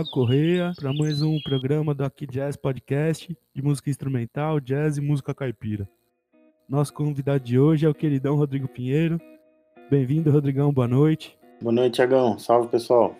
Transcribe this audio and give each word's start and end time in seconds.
Thiago 0.00 0.10
Correia 0.10 0.72
para 0.76 0.94
mais 0.94 1.20
um 1.20 1.38
programa 1.40 1.92
do 1.92 2.02
Aqui 2.04 2.26
Jazz 2.26 2.56
Podcast 2.56 3.36
de 3.54 3.62
música 3.62 3.90
instrumental, 3.90 4.58
jazz 4.58 4.96
e 4.96 5.00
música 5.00 5.34
caipira. 5.34 5.86
Nosso 6.66 6.92
convidado 6.94 7.44
de 7.44 7.58
hoje 7.58 7.84
é 7.84 7.88
o 7.88 7.94
queridão 7.94 8.34
Rodrigo 8.34 8.66
Pinheiro. 8.66 9.20
Bem-vindo, 9.90 10.30
Rodrigão, 10.30 10.72
boa 10.72 10.88
noite. 10.88 11.36
Boa 11.60 11.72
noite, 11.72 11.96
Tiagão. 11.96 12.38
Salve, 12.38 12.68
pessoal. 12.68 13.14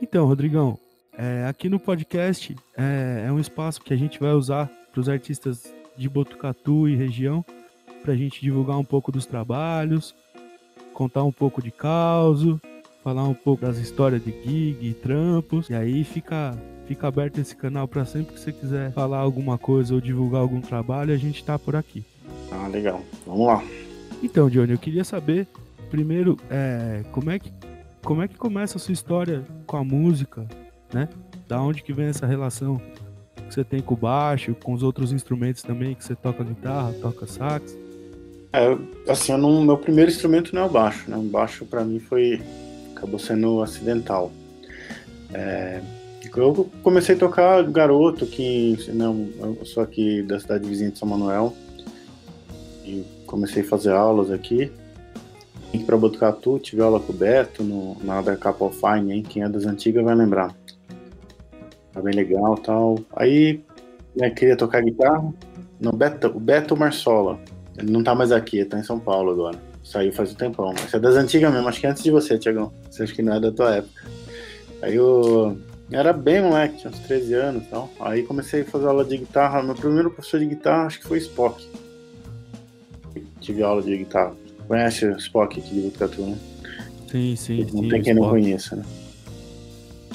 Então, 0.00 0.24
Rodrigão, 0.26 0.78
é, 1.18 1.44
aqui 1.48 1.68
no 1.68 1.80
podcast 1.80 2.54
é, 2.76 3.24
é, 3.26 3.32
um 3.32 3.40
espaço 3.40 3.80
que 3.82 3.92
a 3.92 3.96
gente 3.96 4.20
vai 4.20 4.32
usar 4.32 4.70
para 4.92 5.00
os 5.00 5.08
artistas 5.08 5.74
de 5.96 6.08
Botucatu 6.08 6.88
e 6.88 6.94
região, 6.94 7.44
para 8.00 8.12
a 8.12 8.16
gente 8.16 8.40
divulgar 8.40 8.78
um 8.78 8.84
pouco 8.84 9.10
dos 9.10 9.26
trabalhos, 9.26 10.14
contar 10.94 11.24
um 11.24 11.32
pouco 11.32 11.60
de 11.60 11.72
causo, 11.72 12.60
falar 13.02 13.24
um 13.24 13.34
pouco 13.34 13.64
das 13.64 13.78
histórias 13.78 14.24
de 14.24 14.30
gig 14.30 14.94
trampos. 15.02 15.68
E 15.68 15.74
aí 15.74 16.04
fica, 16.04 16.56
fica 16.86 17.08
aberto 17.08 17.38
esse 17.38 17.54
canal 17.56 17.88
para 17.88 18.04
sempre 18.04 18.34
que 18.34 18.40
você 18.40 18.52
quiser 18.52 18.92
falar 18.92 19.18
alguma 19.18 19.58
coisa 19.58 19.94
ou 19.94 20.00
divulgar 20.00 20.40
algum 20.40 20.60
trabalho, 20.60 21.12
a 21.12 21.16
gente 21.16 21.44
tá 21.44 21.58
por 21.58 21.76
aqui. 21.76 22.04
Ah, 22.50 22.68
legal. 22.68 23.02
Vamos 23.26 23.46
lá. 23.46 23.62
Então, 24.22 24.48
Johnny, 24.48 24.72
eu 24.72 24.78
queria 24.78 25.04
saber 25.04 25.46
primeiro 25.90 26.38
é, 26.50 27.02
como 27.12 27.30
é 27.30 27.38
que 27.38 27.52
como 28.02 28.20
é 28.20 28.26
que 28.26 28.36
começa 28.36 28.78
a 28.78 28.80
sua 28.80 28.92
história 28.92 29.44
com 29.64 29.76
a 29.76 29.84
música, 29.84 30.44
né? 30.92 31.08
Da 31.46 31.62
onde 31.62 31.82
que 31.82 31.92
vem 31.92 32.06
essa 32.06 32.26
relação 32.26 32.80
que 33.36 33.54
você 33.54 33.62
tem 33.62 33.80
com 33.80 33.94
o 33.94 33.96
baixo, 33.96 34.56
com 34.56 34.72
os 34.72 34.82
outros 34.82 35.12
instrumentos 35.12 35.62
também, 35.62 35.94
que 35.94 36.04
você 36.04 36.16
toca 36.16 36.42
guitarra, 36.42 36.92
toca 37.00 37.26
sax? 37.26 37.78
É, 38.52 38.76
assim, 39.08 39.36
não, 39.36 39.62
meu 39.62 39.78
primeiro 39.78 40.10
instrumento 40.10 40.52
não 40.54 40.62
é 40.62 40.66
o 40.66 40.68
baixo, 40.68 41.08
né? 41.08 41.16
O 41.16 41.22
baixo 41.22 41.64
para 41.64 41.84
mim 41.84 42.00
foi 42.00 42.42
acabou 43.02 43.18
sendo 43.18 43.60
acidental. 43.62 44.30
É, 45.34 45.82
eu 46.36 46.70
comecei 46.82 47.16
a 47.16 47.18
tocar 47.18 47.62
garoto, 47.64 48.24
que 48.26 48.78
não, 48.88 49.28
eu 49.38 49.66
sou 49.66 49.82
aqui 49.82 50.22
da 50.22 50.38
cidade 50.38 50.68
vizinha 50.68 50.90
de 50.90 50.98
São 50.98 51.08
Manuel, 51.08 51.52
e 52.84 53.04
comecei 53.26 53.62
a 53.62 53.66
fazer 53.66 53.90
aulas 53.90 54.30
aqui. 54.30 54.70
Vim 55.72 55.84
para 55.84 55.96
Botucatu, 55.96 56.58
tive 56.58 56.82
aula 56.82 57.00
com 57.00 57.12
o 57.12 57.16
Beto 57.16 57.62
no, 57.62 57.96
na 58.04 58.20
da 58.20 58.36
Capa 58.36 58.70
Fine, 58.70 59.12
hein? 59.12 59.22
Quem 59.22 59.42
é 59.42 59.48
das 59.48 59.64
antigas 59.64 60.04
vai 60.04 60.14
lembrar. 60.14 60.54
Tá 61.92 62.00
bem 62.00 62.14
legal 62.14 62.56
tal. 62.56 62.98
Aí 63.16 63.60
né, 64.14 64.30
queria 64.30 64.56
tocar 64.56 64.82
guitarra. 64.82 65.32
No 65.80 65.92
Beto, 65.92 66.28
o 66.28 66.40
Beto 66.40 66.76
Marsola. 66.76 67.40
Ele 67.76 67.90
não 67.90 68.04
tá 68.04 68.14
mais 68.14 68.30
aqui, 68.32 68.64
tá 68.64 68.78
em 68.78 68.84
São 68.84 69.00
Paulo 69.00 69.32
agora. 69.32 69.71
Saiu 69.84 70.12
faz 70.12 70.32
um 70.32 70.34
tempão. 70.34 70.72
Mas 70.72 70.94
é 70.94 70.98
das 70.98 71.16
antigas 71.16 71.52
mesmo, 71.52 71.68
acho 71.68 71.80
que 71.80 71.86
antes 71.86 72.02
de 72.02 72.10
você, 72.10 72.38
Tiagão. 72.38 72.72
Você 72.90 73.02
acha 73.02 73.14
que 73.14 73.22
não 73.22 73.34
é 73.34 73.40
da 73.40 73.50
tua 73.50 73.76
época. 73.76 74.02
Aí 74.80 74.94
eu 74.94 75.58
era 75.90 76.12
bem 76.12 76.42
moleque, 76.42 76.78
tinha 76.78 76.90
uns 76.90 76.98
13 77.00 77.34
anos 77.34 77.62
e 77.64 77.66
tal. 77.66 77.90
Aí 78.00 78.22
comecei 78.22 78.62
a 78.62 78.64
fazer 78.64 78.86
aula 78.86 79.04
de 79.04 79.18
guitarra. 79.18 79.62
Meu 79.62 79.74
primeiro 79.74 80.10
professor 80.10 80.40
de 80.40 80.46
guitarra 80.46 80.86
acho 80.86 81.00
que 81.00 81.06
foi 81.06 81.18
Spock. 81.18 81.66
Tive 83.40 83.62
aula 83.62 83.82
de 83.82 83.96
guitarra. 83.96 84.34
Conhece 84.66 85.06
o 85.06 85.16
Spock 85.18 85.58
aqui 85.58 85.74
de 85.74 85.80
Botucatu, 85.82 86.22
né? 86.22 86.38
Sim, 87.10 87.36
sim. 87.36 87.66
Não 87.72 87.82
sim, 87.82 87.88
tem 87.88 88.02
quem 88.02 88.14
não 88.14 88.30
conheça, 88.30 88.76
né? 88.76 88.84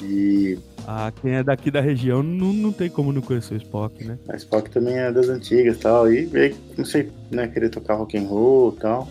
E. 0.02 0.58
Ah, 0.86 1.12
quem 1.20 1.32
é 1.32 1.42
daqui 1.44 1.70
da 1.70 1.80
região 1.80 2.22
não, 2.22 2.52
não 2.52 2.72
tem 2.72 2.88
como 2.88 3.12
não 3.12 3.20
conhecer 3.20 3.54
o 3.54 3.56
Spock, 3.58 4.02
né? 4.04 4.18
A 4.28 4.36
Spock 4.36 4.70
também 4.70 4.96
é 4.96 5.12
das 5.12 5.28
antigas 5.28 5.76
e 5.76 5.80
tal. 5.80 6.10
E 6.10 6.28
aí 6.34 6.54
comecei 6.74 7.10
né, 7.30 7.44
a 7.44 7.48
querer 7.48 7.68
tocar 7.68 7.94
rock 7.94 8.16
and 8.16 8.22
roll 8.22 8.74
e 8.74 8.80
tal 8.80 9.08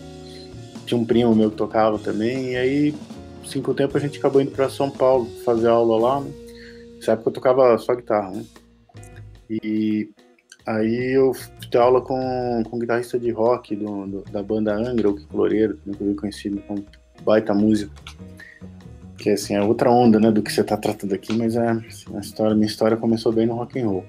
tinha 0.88 0.98
um 0.98 1.04
primo 1.04 1.34
meu 1.34 1.50
que 1.50 1.56
tocava 1.56 1.98
também, 1.98 2.52
e 2.52 2.56
aí, 2.56 2.94
cinco 3.44 3.74
tempo, 3.74 3.96
a 3.96 4.00
gente 4.00 4.18
acabou 4.18 4.40
indo 4.40 4.50
para 4.50 4.70
São 4.70 4.90
Paulo 4.90 5.26
fazer 5.44 5.68
aula 5.68 6.00
lá, 6.00 6.20
né? 6.20 6.30
Nessa 6.96 7.12
época 7.12 7.28
eu 7.28 7.34
tocava 7.34 7.78
só 7.78 7.94
guitarra, 7.94 8.30
né? 8.30 8.44
E 9.50 10.08
aí 10.66 11.14
eu 11.14 11.32
fiz 11.32 11.74
aula 11.76 12.00
com, 12.00 12.62
com 12.68 12.76
um 12.76 12.78
guitarrista 12.80 13.18
de 13.18 13.30
rock 13.30 13.76
do, 13.76 14.06
do, 14.06 14.24
da 14.30 14.42
banda 14.42 14.74
Angra, 14.74 15.10
o 15.10 15.14
Kiko 15.14 15.36
Loureiro, 15.36 15.76
também 15.76 16.16
conhecido 16.16 16.60
como 16.66 16.84
baita 17.22 17.54
músico. 17.54 17.92
Que 19.16 19.30
assim, 19.30 19.54
é 19.54 19.62
outra 19.62 19.90
onda, 19.90 20.18
né, 20.18 20.30
do 20.30 20.42
que 20.42 20.52
você 20.52 20.64
tá 20.64 20.76
tratando 20.76 21.14
aqui, 21.14 21.32
mas 21.36 21.56
é, 21.56 21.70
assim, 21.70 22.16
a 22.16 22.20
história, 22.20 22.54
minha 22.54 22.66
história 22.66 22.96
começou 22.96 23.32
bem 23.32 23.46
no 23.46 23.54
rock 23.54 23.78
and 23.78 23.88
roll. 23.88 24.04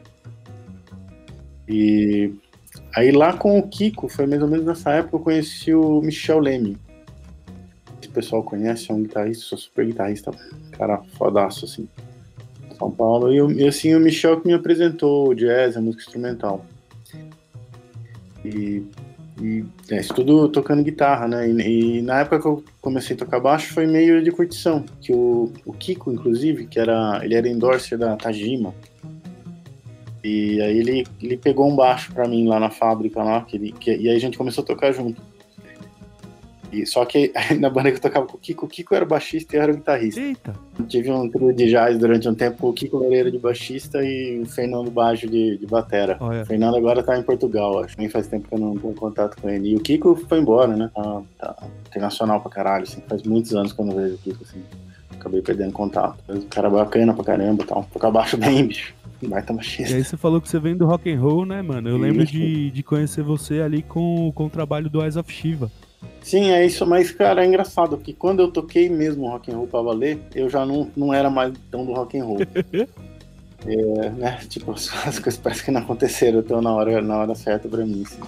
E 1.67 2.33
Aí 2.95 3.11
lá 3.11 3.33
com 3.33 3.59
o 3.59 3.67
Kiko, 3.67 4.07
foi 4.07 4.25
mais 4.25 4.41
ou 4.41 4.47
menos 4.47 4.65
nessa 4.65 4.91
época, 4.91 5.15
eu 5.15 5.19
conheci 5.19 5.73
o 5.73 6.01
Michel 6.01 6.39
Leme. 6.39 6.77
Esse 8.01 8.09
pessoal 8.09 8.43
conhece, 8.43 8.91
é 8.91 8.93
um 8.93 9.03
guitarrista, 9.03 9.55
super 9.57 9.85
guitarrista, 9.85 10.31
cara 10.71 11.01
fodaço, 11.17 11.65
assim. 11.65 11.87
São 12.77 12.89
Paulo. 12.89 13.31
E, 13.31 13.61
e 13.61 13.67
assim, 13.67 13.93
o 13.93 13.99
Michel 13.99 14.39
que 14.39 14.47
me 14.47 14.53
apresentou 14.53 15.29
o 15.29 15.35
jazz, 15.35 15.75
a 15.75 15.81
música 15.81 16.03
instrumental. 16.03 16.65
E, 18.43 18.83
e 19.41 19.65
é, 19.91 19.99
isso 19.99 20.13
tudo 20.13 20.47
tocando 20.47 20.81
guitarra, 20.81 21.27
né? 21.27 21.49
E, 21.49 21.97
e, 21.97 22.01
na 22.01 22.21
época 22.21 22.39
que 22.39 22.47
eu 22.47 22.63
comecei 22.81 23.15
a 23.15 23.19
tocar 23.19 23.39
baixo 23.39 23.73
foi 23.73 23.85
meio 23.85 24.23
de 24.23 24.31
curtição, 24.31 24.85
que 25.01 25.11
o, 25.13 25.51
o 25.65 25.73
Kiko, 25.73 26.11
inclusive, 26.11 26.65
que 26.65 26.79
era, 26.79 27.19
ele 27.23 27.35
era 27.35 27.47
endorser 27.47 27.97
da 27.97 28.15
Tajima, 28.15 28.73
e 30.23 30.61
aí 30.61 30.77
ele, 30.77 31.05
ele 31.21 31.37
pegou 31.37 31.69
um 31.69 31.75
baixo 31.75 32.13
para 32.13 32.27
mim 32.27 32.47
lá 32.47 32.59
na 32.59 32.69
fábrica 32.69 33.23
lá, 33.23 33.41
que 33.41 33.55
ele, 33.55 33.71
que, 33.71 33.95
e 33.95 34.09
aí 34.09 34.15
a 34.15 34.19
gente 34.19 34.37
começou 34.37 34.63
a 34.63 34.67
tocar 34.67 34.91
junto. 34.91 35.21
E, 36.71 36.85
só 36.85 37.03
que 37.03 37.31
na 37.59 37.69
banda 37.69 37.91
que 37.91 37.97
eu 37.97 38.01
tocava 38.01 38.27
com 38.27 38.37
o 38.37 38.39
Kiko, 38.39 38.65
o 38.65 38.69
Kiko 38.69 38.95
era 38.95 39.05
baixista 39.05 39.55
e 39.55 39.59
eu 39.59 39.63
era 39.63 39.71
o 39.71 39.75
guitarrista. 39.75 40.19
Eita! 40.19 40.53
Tive 40.87 41.11
um 41.11 41.29
trio 41.29 41.53
de 41.53 41.69
jazz 41.69 41.97
durante 41.97 42.27
um 42.29 42.35
tempo 42.35 42.69
o 42.69 42.73
Kiko 42.73 42.97
Loureiro 42.97 43.31
de 43.31 43.39
baixista 43.39 44.03
e 44.03 44.39
o 44.39 44.45
Fernando 44.45 44.91
Baixo 44.91 45.27
de, 45.27 45.57
de 45.57 45.65
batera. 45.65 46.17
Olha. 46.19 46.43
O 46.43 46.45
Fernando 46.45 46.77
agora 46.77 47.03
tá 47.03 47.17
em 47.17 47.23
Portugal, 47.23 47.83
acho. 47.83 47.95
Nem 47.97 48.09
faz 48.09 48.27
tempo 48.27 48.47
que 48.47 48.53
eu 48.53 48.59
não 48.59 48.77
tenho 48.77 48.93
contato 48.93 49.41
com 49.41 49.49
ele. 49.49 49.71
E 49.71 49.75
o 49.75 49.79
Kiko 49.79 50.15
foi 50.15 50.39
embora, 50.39 50.75
né? 50.75 50.89
Tá, 50.93 51.21
tá 51.39 51.67
internacional 51.87 52.39
pra 52.41 52.51
caralho, 52.51 52.83
assim. 52.83 53.01
Faz 53.07 53.23
muitos 53.23 53.53
anos 53.55 53.73
que 53.73 53.81
eu 53.81 53.85
não 53.85 53.95
vejo 53.95 54.15
o 54.15 54.17
Kiko, 54.19 54.43
assim. 54.43 54.61
Acabei 55.11 55.41
perdendo 55.41 55.73
contato. 55.73 56.17
O 56.29 56.41
cara 56.45 56.67
é 56.67 56.71
bacana 56.71 57.13
pra 57.13 57.23
caramba, 57.23 57.65
tal. 57.65 57.85
Tocar 57.91 58.11
baixo 58.11 58.37
bem, 58.37 58.67
bicho. 58.67 58.93
Baita 59.27 59.53
machista. 59.53 59.93
E 59.93 59.97
aí 59.97 60.03
você 60.03 60.15
falou 60.15 60.39
que 60.39 60.47
você 60.47 60.59
vem 60.59 60.75
do 60.75 60.85
rock 60.85 61.11
and 61.11 61.19
roll, 61.19 61.45
né, 61.45 61.61
mano? 61.61 61.89
Eu 61.89 61.95
isso. 61.95 62.03
lembro 62.03 62.25
de, 62.25 62.71
de 62.71 62.83
conhecer 62.83 63.23
você 63.23 63.61
ali 63.61 63.81
com, 63.81 64.31
com 64.33 64.45
o 64.45 64.49
trabalho 64.49 64.89
do 64.89 65.01
Eyes 65.01 65.17
of 65.17 65.31
Shiva. 65.31 65.71
Sim, 66.21 66.51
é 66.51 66.65
isso, 66.65 66.85
mas, 66.85 67.11
cara, 67.11 67.43
é 67.43 67.47
engraçado, 67.47 67.97
porque 67.97 68.13
quando 68.13 68.41
eu 68.41 68.51
toquei 68.51 68.89
mesmo 68.89 69.27
rock 69.27 69.51
and 69.51 69.57
roll 69.57 69.67
pra 69.67 69.81
valer, 69.81 70.19
eu 70.35 70.49
já 70.49 70.65
não, 70.65 70.89
não 70.95 71.13
era 71.13 71.29
mais 71.29 71.53
tão 71.71 71.85
do 71.85 71.93
rock 71.93 72.17
and 72.17 72.25
roll. 72.25 72.37
é, 73.65 74.09
né, 74.11 74.39
tipo, 74.47 74.71
as 74.71 75.19
coisas 75.19 75.37
parecem 75.37 75.65
que 75.65 75.71
não 75.71 75.81
aconteceram 75.81 76.41
tão 76.41 76.61
na 76.61 76.73
hora, 76.73 77.01
na 77.01 77.17
hora 77.17 77.35
certa 77.35 77.67
pra 77.67 77.85
mim, 77.85 78.03
assim. 78.05 78.19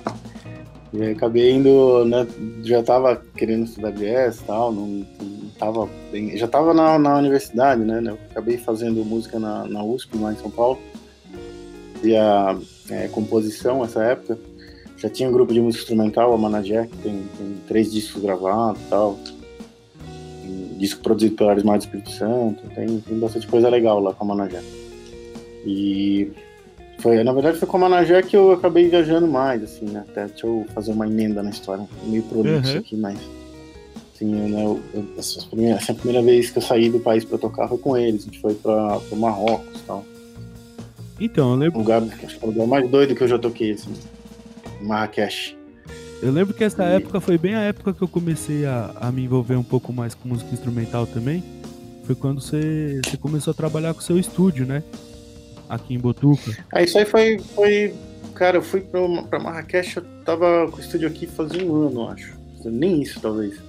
E 0.94 1.02
aí 1.02 1.14
acabei 1.14 1.52
indo, 1.52 2.04
né, 2.06 2.28
já 2.64 2.84
tava 2.84 3.22
querendo 3.38 3.64
estudar 3.64 3.92
jazz 3.92 4.42
e 4.42 4.44
tal, 4.44 4.74
não, 4.74 4.88
não 4.88 5.50
tava 5.58 5.88
bem, 6.12 6.38
já 6.38 6.48
tava 6.48 6.74
na, 6.74 7.00
na 7.00 7.18
universidade, 7.18 7.82
né, 7.82 8.04
eu 8.06 8.18
acabei 8.30 8.58
fazendo 8.58 9.06
música 9.06 9.40
na, 9.40 9.66
na 9.66 9.82
USP, 9.84 10.18
lá 10.18 10.34
em 10.34 10.36
São 10.36 10.52
Paulo, 10.52 10.78
e 12.04 12.14
a 12.16 12.58
é, 12.90 13.08
composição 13.08 13.82
nessa 13.82 14.04
época, 14.04 14.38
já 14.98 15.10
tinha 15.10 15.30
um 15.30 15.32
grupo 15.32 15.54
de 15.54 15.62
música 15.62 15.84
instrumental, 15.84 16.34
a 16.34 16.38
Manajé, 16.38 16.88
que 16.88 16.98
tem, 16.98 17.24
tem, 17.38 17.56
três 17.68 17.90
discos 17.92 18.22
gravados 18.22 18.82
e 18.82 18.86
tal, 18.86 19.18
um 20.44 20.78
disco 20.78 21.02
produzido 21.02 21.36
pelo 21.36 21.52
Arismar 21.52 21.78
do 21.78 21.82
Espírito 21.82 22.12
Santo, 22.12 22.64
tem, 22.76 23.00
tem 23.00 23.18
bastante 23.18 23.48
coisa 23.48 23.70
legal 23.70 24.02
lá 24.02 24.14
com 24.14 24.26
a 24.26 24.28
Manajé. 24.28 24.62
E 25.66 26.32
foi, 27.02 27.24
na 27.24 27.34
verdade, 27.34 27.58
foi 27.58 27.68
com 27.68 27.78
a 27.78 27.80
Manajé 27.82 28.22
que 28.22 28.38
eu 28.38 28.52
acabei 28.52 28.88
viajando 28.88 29.28
mais, 29.28 29.64
assim, 29.64 29.86
né? 29.86 30.04
Até, 30.08 30.28
deixa 30.28 30.46
eu 30.46 30.66
fazer 30.74 30.92
uma 30.92 31.08
emenda 31.08 31.42
na 31.42 31.50
história, 31.50 31.86
meio 32.06 32.24
prolixo 32.24 32.74
uhum. 32.74 32.80
aqui, 32.80 32.96
mas. 32.96 33.20
Assim, 34.14 34.26
né, 34.26 34.64
eu, 34.64 34.80
eu, 34.94 35.06
essa, 35.18 35.42
primeira, 35.48 35.78
essa 35.78 35.94
primeira 35.94 36.22
vez 36.22 36.52
que 36.52 36.60
eu 36.60 36.62
saí 36.62 36.90
do 36.90 37.00
país 37.00 37.26
pra 37.26 37.38
tocar 37.38 37.68
foi 37.68 37.78
com 37.80 37.98
eles. 37.98 38.22
A 38.22 38.26
gente 38.26 38.40
foi 38.40 38.54
pra, 38.54 39.00
pro 39.00 39.18
Marrocos 39.18 39.80
e 39.80 39.84
tal. 39.84 40.06
Então, 41.20 41.52
eu 41.52 41.58
lembro. 41.58 41.80
Um 41.80 41.82
lugar, 41.82 42.04
acho 42.04 42.40
que 42.40 42.46
é 42.46 42.48
o 42.48 42.52
lugar 42.52 42.68
mais 42.68 42.90
doido 42.90 43.16
que 43.16 43.24
eu 43.24 43.28
já 43.28 43.40
toquei, 43.40 43.72
assim. 43.72 43.94
Marrakech. 44.82 45.58
Eu 46.22 46.32
lembro 46.32 46.54
que 46.54 46.64
essa 46.64 46.84
e... 46.84 46.96
época 46.98 47.20
foi 47.20 47.38
bem 47.38 47.56
a 47.56 47.62
época 47.62 47.94
que 47.94 48.02
eu 48.02 48.08
comecei 48.08 48.66
a, 48.66 48.92
a 48.96 49.12
me 49.12 49.24
envolver 49.24 49.56
um 49.56 49.64
pouco 49.64 49.92
mais 49.92 50.14
com 50.14 50.30
música 50.30 50.54
instrumental 50.54 51.08
também. 51.08 51.44
Foi 52.04 52.16
quando 52.16 52.42
você, 52.42 53.02
você 53.04 53.18
começou 53.18 53.52
a 53.52 53.54
trabalhar 53.56 53.94
com 53.94 54.02
o 54.02 54.04
seu 54.04 54.20
estúdio, 54.20 54.66
né? 54.66 54.84
Aqui 55.72 55.96
em 55.96 56.00
Botuca? 56.00 56.58
Ah, 56.72 56.84
isso 56.84 56.98
aí 56.98 57.06
foi, 57.06 57.40
foi. 57.40 57.94
Cara, 58.36 58.58
eu 58.58 58.62
fui 58.62 58.82
pra, 58.82 59.02
pra 59.30 59.40
Marrakech, 59.40 59.98
eu 59.98 60.04
tava 60.26 60.68
com 60.70 60.78
o 60.78 60.80
estúdio 60.80 61.08
aqui 61.08 61.26
fazia 61.26 61.66
um 61.66 61.88
ano, 61.88 62.10
acho. 62.10 62.40
Nem 62.66 63.02
isso, 63.02 63.20
talvez. 63.20 63.60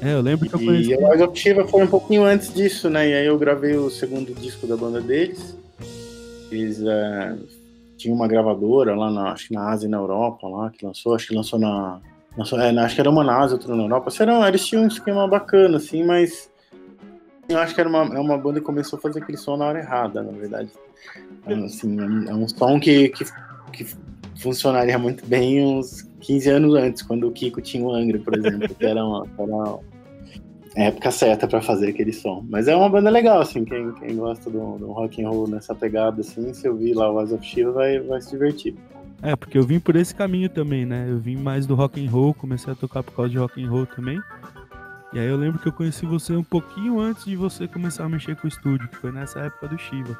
É, 0.00 0.14
eu 0.14 0.20
lembro 0.20 0.48
que 0.48 0.54
eu 0.54 0.58
conheci. 0.58 0.90
E 0.90 1.04
a 1.04 1.14
Exaltiva 1.14 1.66
foi 1.66 1.84
um 1.84 1.86
pouquinho 1.86 2.24
antes 2.24 2.52
disso, 2.52 2.90
né? 2.90 3.08
E 3.08 3.14
aí 3.14 3.26
eu 3.26 3.38
gravei 3.38 3.76
o 3.76 3.90
segundo 3.90 4.34
disco 4.34 4.66
da 4.66 4.76
banda 4.76 5.00
deles. 5.00 5.56
Eles 6.50 6.78
uh, 6.80 7.38
tinham 7.96 8.14
uma 8.14 8.28
gravadora 8.28 8.94
lá, 8.94 9.10
na, 9.10 9.32
acho 9.32 9.48
que 9.48 9.54
na 9.54 9.68
Ásia 9.68 9.86
e 9.86 9.90
na 9.90 9.96
Europa, 9.96 10.48
lá, 10.48 10.70
que 10.70 10.84
lançou, 10.84 11.14
acho 11.14 11.28
que 11.28 11.34
lançou 11.34 11.58
na. 11.58 12.00
Lançou, 12.36 12.60
é, 12.60 12.70
acho 12.78 12.94
que 12.94 13.00
era 13.00 13.10
uma 13.10 13.24
na 13.24 13.38
Ásia, 13.38 13.56
outra 13.56 13.74
na 13.74 13.84
Europa. 13.84 14.10
Era, 14.20 14.48
eles 14.48 14.66
tinham 14.66 14.84
um 14.84 14.88
esquema 14.88 15.26
bacana, 15.26 15.78
assim, 15.78 16.04
mas 16.04 16.50
Eu 17.48 17.58
acho 17.58 17.74
que 17.74 17.80
era 17.80 17.88
uma, 17.88 18.02
é 18.16 18.20
uma 18.20 18.36
banda 18.36 18.60
que 18.60 18.66
começou 18.66 18.98
a 18.98 19.02
fazer 19.02 19.22
aquele 19.22 19.38
som 19.38 19.56
na 19.56 19.66
hora 19.66 19.78
errada, 19.78 20.22
na 20.22 20.32
verdade. 20.32 20.70
É, 21.46 21.54
assim, 21.54 21.96
é 22.28 22.34
um 22.34 22.48
som 22.48 22.80
que, 22.80 23.08
que, 23.10 23.24
que 23.72 23.86
funcionaria 24.40 24.98
muito 24.98 25.24
bem 25.26 25.64
uns 25.64 26.02
15 26.20 26.50
anos 26.50 26.74
antes, 26.74 27.02
quando 27.02 27.28
o 27.28 27.32
Kiko 27.32 27.60
tinha 27.60 27.84
o 27.84 27.92
Angra, 27.92 28.18
por 28.18 28.36
exemplo, 28.36 28.74
que 28.74 28.84
era 28.84 29.04
uma, 29.04 29.26
era 29.38 29.78
a 30.76 30.88
época 30.88 31.10
certa 31.10 31.46
para 31.46 31.62
fazer 31.62 31.88
aquele 31.88 32.12
som. 32.12 32.44
Mas 32.48 32.68
é 32.68 32.76
uma 32.76 32.88
banda 32.88 33.10
legal, 33.10 33.40
assim, 33.40 33.64
quem, 33.64 33.92
quem 33.94 34.16
gosta 34.16 34.50
do, 34.50 34.78
do 34.78 34.92
rock 34.92 35.22
and 35.22 35.28
roll 35.28 35.48
nessa 35.48 35.74
pegada, 35.74 36.20
assim, 36.20 36.52
se 36.52 36.68
ouvir 36.68 36.94
lá 36.94 37.10
o 37.10 37.20
Eyes 37.20 37.32
of 37.32 37.44
Shiva 37.44 37.72
vai, 37.72 38.00
vai 38.00 38.20
se 38.20 38.30
divertir. 38.30 38.74
É, 39.22 39.34
porque 39.34 39.56
eu 39.56 39.62
vim 39.62 39.80
por 39.80 39.96
esse 39.96 40.14
caminho 40.14 40.50
também, 40.50 40.84
né? 40.84 41.06
Eu 41.08 41.18
vim 41.18 41.36
mais 41.36 41.66
do 41.66 41.74
rock 41.74 42.04
and 42.04 42.10
roll, 42.10 42.34
comecei 42.34 42.72
a 42.72 42.76
tocar 42.76 43.02
por 43.02 43.14
causa 43.14 43.30
de 43.30 43.38
rock 43.38 43.62
and 43.62 43.70
roll 43.70 43.86
também. 43.86 44.20
E 45.12 45.18
aí 45.18 45.26
eu 45.26 45.36
lembro 45.36 45.58
que 45.58 45.68
eu 45.68 45.72
conheci 45.72 46.04
você 46.04 46.34
um 46.34 46.42
pouquinho 46.42 46.98
antes 47.00 47.24
de 47.24 47.36
você 47.36 47.66
começar 47.68 48.04
a 48.04 48.08
mexer 48.08 48.36
com 48.36 48.46
o 48.46 48.48
estúdio, 48.48 48.88
que 48.88 48.96
foi 48.96 49.12
nessa 49.12 49.40
época 49.40 49.68
do 49.68 49.78
Shiva. 49.78 50.18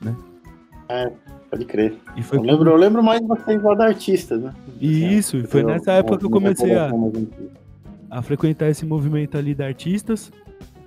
Né? 0.00 0.14
É, 0.88 1.12
pode 1.50 1.64
crer. 1.64 1.96
E 2.16 2.22
foi 2.22 2.38
eu, 2.38 2.42
lembro, 2.42 2.70
eu 2.70 2.76
lembro 2.76 3.02
mais 3.02 3.20
de 3.20 3.26
vocês 3.26 3.60
lá 3.62 3.74
da 3.74 3.86
artista, 3.86 4.36
né? 4.36 4.54
Isso, 4.80 5.36
e 5.36 5.46
foi 5.46 5.62
nessa 5.62 5.92
época 5.92 6.18
que 6.18 6.24
eu 6.26 6.30
comecei 6.30 6.74
a, 6.76 6.90
a 8.10 8.22
frequentar 8.22 8.68
esse 8.68 8.86
movimento 8.86 9.36
ali 9.36 9.54
de 9.54 9.64
artistas. 9.64 10.30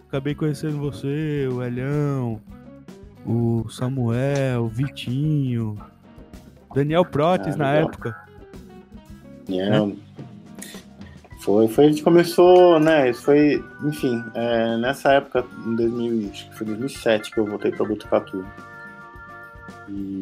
Acabei 0.07 0.33
conhecendo 0.33 0.79
você, 0.79 1.47
o 1.51 1.61
Elhão, 1.61 2.39
o 3.25 3.67
Samuel, 3.69 4.63
o 4.63 4.67
Vitinho, 4.67 5.77
Daniel 6.73 7.05
Protes 7.05 7.55
ah, 7.55 7.57
na 7.57 7.73
época. 7.73 8.15
Daniel. 9.45 9.93
Foi, 11.49 11.67
foi, 11.67 11.85
a 11.85 11.87
gente 11.87 12.03
começou, 12.03 12.79
né? 12.79 13.11
Foi, 13.11 13.59
enfim, 13.83 14.23
é, 14.35 14.77
nessa 14.77 15.13
época, 15.13 15.43
em 15.65 15.75
2000, 15.75 16.29
acho 16.29 16.47
que 16.47 16.55
foi 16.55 16.67
2007 16.67 17.31
que 17.31 17.39
eu 17.39 17.45
voltei 17.47 17.71
para 17.71 17.87
Botucatu. 17.87 18.45
E 19.89 20.21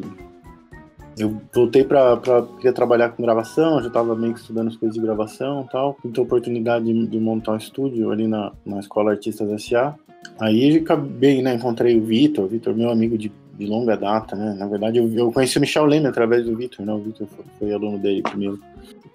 eu 1.18 1.38
voltei 1.54 1.84
para 1.84 2.16
queria 2.56 2.72
trabalhar 2.72 3.10
com 3.10 3.22
gravação, 3.22 3.78
já 3.82 3.88
estava 3.88 4.16
meio 4.16 4.32
que 4.32 4.40
estudando 4.40 4.68
as 4.68 4.76
coisas 4.76 4.96
de 4.96 5.02
gravação 5.02 5.66
e 5.68 5.70
tal. 5.70 5.98
Tive 6.00 6.18
a 6.18 6.22
oportunidade 6.22 6.86
de, 6.86 7.06
de, 7.06 7.20
montar 7.20 7.52
um 7.52 7.56
estúdio 7.58 8.10
ali 8.10 8.26
na, 8.26 8.50
na 8.64 8.80
Escola 8.80 9.10
Artistas 9.10 9.62
SA. 9.62 9.94
Aí 10.40 10.78
acabei, 10.78 11.42
né? 11.42 11.56
Encontrei 11.56 11.98
o 11.98 12.04
Vitor, 12.04 12.48
Vitor, 12.48 12.74
meu 12.74 12.88
amigo 12.88 13.18
de, 13.18 13.30
de, 13.54 13.66
longa 13.66 13.98
data, 13.98 14.34
né? 14.34 14.56
Na 14.58 14.66
verdade, 14.66 14.96
eu, 14.96 15.12
eu 15.12 15.30
conheci 15.30 15.58
o 15.58 15.60
Michel 15.60 15.84
Leme 15.84 16.06
através 16.06 16.46
do 16.46 16.56
Vitor, 16.56 16.86
né? 16.86 16.92
O 16.94 17.00
Vitor 17.00 17.26
foi, 17.26 17.44
foi, 17.58 17.74
aluno 17.74 17.98
dele 17.98 18.22
primeiro. 18.22 18.58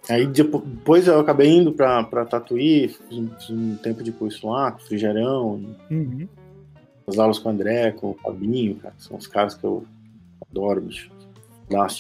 Aí 0.10 0.28
depois 0.28 1.08
eu 1.08 1.20
acabei 1.20 1.50
indo 1.50 1.72
para 1.72 2.26
Tatuí, 2.26 2.90
fiz, 2.90 3.30
fiz 3.38 3.50
um, 3.50 3.76
tempo 3.78 4.04
de 4.04 4.12
curso 4.12 4.50
lá, 4.50 4.72
com 4.72 4.80
o 4.80 4.86
Frigerão. 4.86 5.76
Uhum. 5.90 6.28
As 7.08 7.18
aulas 7.18 7.40
com 7.40 7.50
o 7.50 7.52
André, 7.52 7.92
com 7.92 8.12
o 8.12 8.14
Fabinho, 8.16 8.76
cara, 8.76 8.94
são 8.98 9.18
os 9.18 9.28
caras 9.28 9.56
que 9.56 9.64
eu 9.64 9.86
adoro, 10.50 10.82
bicho. 10.82 11.10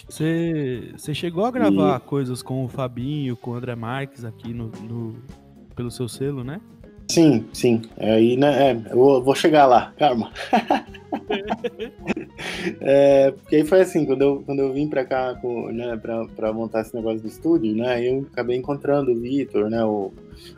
Você 0.10 1.14
chegou 1.14 1.46
a 1.46 1.52
gravar 1.52 1.98
e... 1.98 2.08
coisas 2.08 2.42
com 2.42 2.66
o 2.66 2.68
Fabinho, 2.68 3.36
com 3.36 3.52
o 3.52 3.56
André 3.56 3.76
Marques 3.76 4.26
aqui 4.26 4.54
no, 4.54 4.68
no 4.68 5.16
pelo 5.76 5.90
seu 5.90 6.08
selo, 6.08 6.44
né? 6.44 6.60
Sim, 7.10 7.46
sim. 7.54 7.82
Aí, 8.00 8.38
né, 8.38 8.72
é, 8.72 8.82
eu 8.92 9.22
vou 9.22 9.36
chegar 9.36 9.66
lá, 9.66 9.94
calma. 9.98 10.32
é, 12.82 13.32
porque 13.32 13.58
aí 13.58 13.66
foi 13.66 13.82
assim, 13.82 14.06
quando 14.06 14.22
eu, 14.22 14.44
quando 14.46 14.60
eu 14.60 14.74
vim 14.74 14.88
pra 14.88 15.06
cá, 15.06 15.36
com, 15.36 15.72
né, 15.72 15.98
pra, 15.98 16.26
pra 16.36 16.54
montar 16.54 16.82
esse 16.82 16.96
negócio 16.96 17.22
do 17.22 17.28
estúdio, 17.28 17.76
né, 17.76 18.04
eu 18.04 18.26
acabei 18.32 18.58
encontrando 18.58 19.12
o 19.12 19.20
Vitor, 19.20 19.70
né, 19.70 19.84
o, 19.84 20.12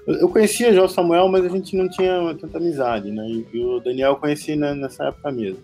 eu 0.08 0.30
conhecia 0.30 0.74
já 0.74 0.84
o 0.84 0.88
Samuel, 0.88 1.28
mas 1.28 1.46
a 1.46 1.50
gente 1.50 1.76
não 1.76 1.90
tinha 1.90 2.36
tanta 2.40 2.58
amizade, 2.58 3.12
né, 3.12 3.28
e, 3.28 3.46
e 3.54 3.60
o 3.60 3.80
Daniel 3.80 4.12
eu 4.12 4.18
conheci 4.18 4.56
né, 4.56 4.74
nessa 4.74 5.06
época 5.06 5.32
mesmo. 5.32 5.60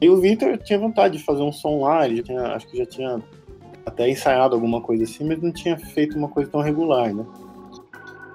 E 0.00 0.08
o 0.08 0.16
Victor 0.16 0.58
tinha 0.58 0.78
vontade 0.78 1.18
de 1.18 1.24
fazer 1.24 1.42
um 1.42 1.52
som 1.52 1.82
lá, 1.82 2.06
ele 2.06 2.22
tinha, 2.22 2.42
acho 2.54 2.68
que 2.68 2.76
já 2.76 2.86
tinha 2.86 3.22
até 3.86 4.08
ensaiado 4.08 4.54
alguma 4.54 4.80
coisa 4.80 5.04
assim, 5.04 5.24
mas 5.24 5.42
não 5.42 5.52
tinha 5.52 5.76
feito 5.76 6.16
uma 6.16 6.28
coisa 6.28 6.50
tão 6.50 6.60
regular, 6.60 7.14
né? 7.14 7.24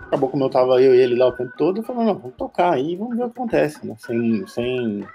Acabou 0.10 0.30
como 0.30 0.46
eu 0.46 0.50
tava 0.50 0.82
eu 0.82 0.94
e 0.94 1.00
ele 1.00 1.16
lá 1.16 1.28
o 1.28 1.32
tempo 1.32 1.52
todo, 1.58 1.84
falei, 1.84 2.06
não, 2.06 2.16
vamos 2.16 2.36
tocar 2.36 2.74
aí, 2.74 2.96
vamos 2.96 3.16
ver 3.16 3.24
o 3.24 3.30
que 3.30 3.38
acontece, 3.38 3.86
né? 3.86 3.96
Sem, 4.00 4.46
sem... 4.48 5.06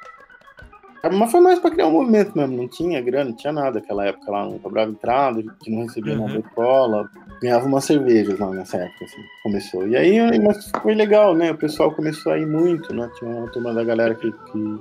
Mas 1.12 1.30
foi 1.30 1.40
mais 1.40 1.58
pra 1.58 1.70
criar 1.70 1.88
um 1.88 1.92
movimento 1.92 2.32
mesmo, 2.34 2.56
não 2.56 2.68
tinha 2.68 3.02
grana, 3.02 3.30
não 3.30 3.36
tinha 3.36 3.52
nada 3.52 3.78
naquela 3.78 4.06
época 4.06 4.30
lá, 4.30 4.46
não 4.46 4.58
cobrava 4.58 4.90
entrada, 4.90 5.42
gente 5.42 5.70
não 5.70 5.82
recebia 5.82 6.14
uhum. 6.14 6.26
nada 6.26 6.40
de 6.40 6.48
cola, 6.54 7.10
ganhava 7.42 7.66
umas 7.66 7.84
cervejas 7.84 8.38
lá 8.38 8.50
nessa 8.50 8.78
época, 8.78 9.04
assim, 9.04 9.20
começou. 9.42 9.86
E 9.86 9.96
aí, 9.96 10.38
mas 10.38 10.70
foi 10.80 10.94
legal, 10.94 11.34
né? 11.34 11.50
O 11.50 11.58
pessoal 11.58 11.92
começou 11.92 12.32
a 12.32 12.38
ir 12.38 12.46
muito, 12.46 12.94
né? 12.94 13.10
Tinha 13.18 13.30
uma 13.30 13.50
turma 13.50 13.74
da 13.74 13.84
galera 13.84 14.14
que, 14.14 14.32
que 14.32 14.80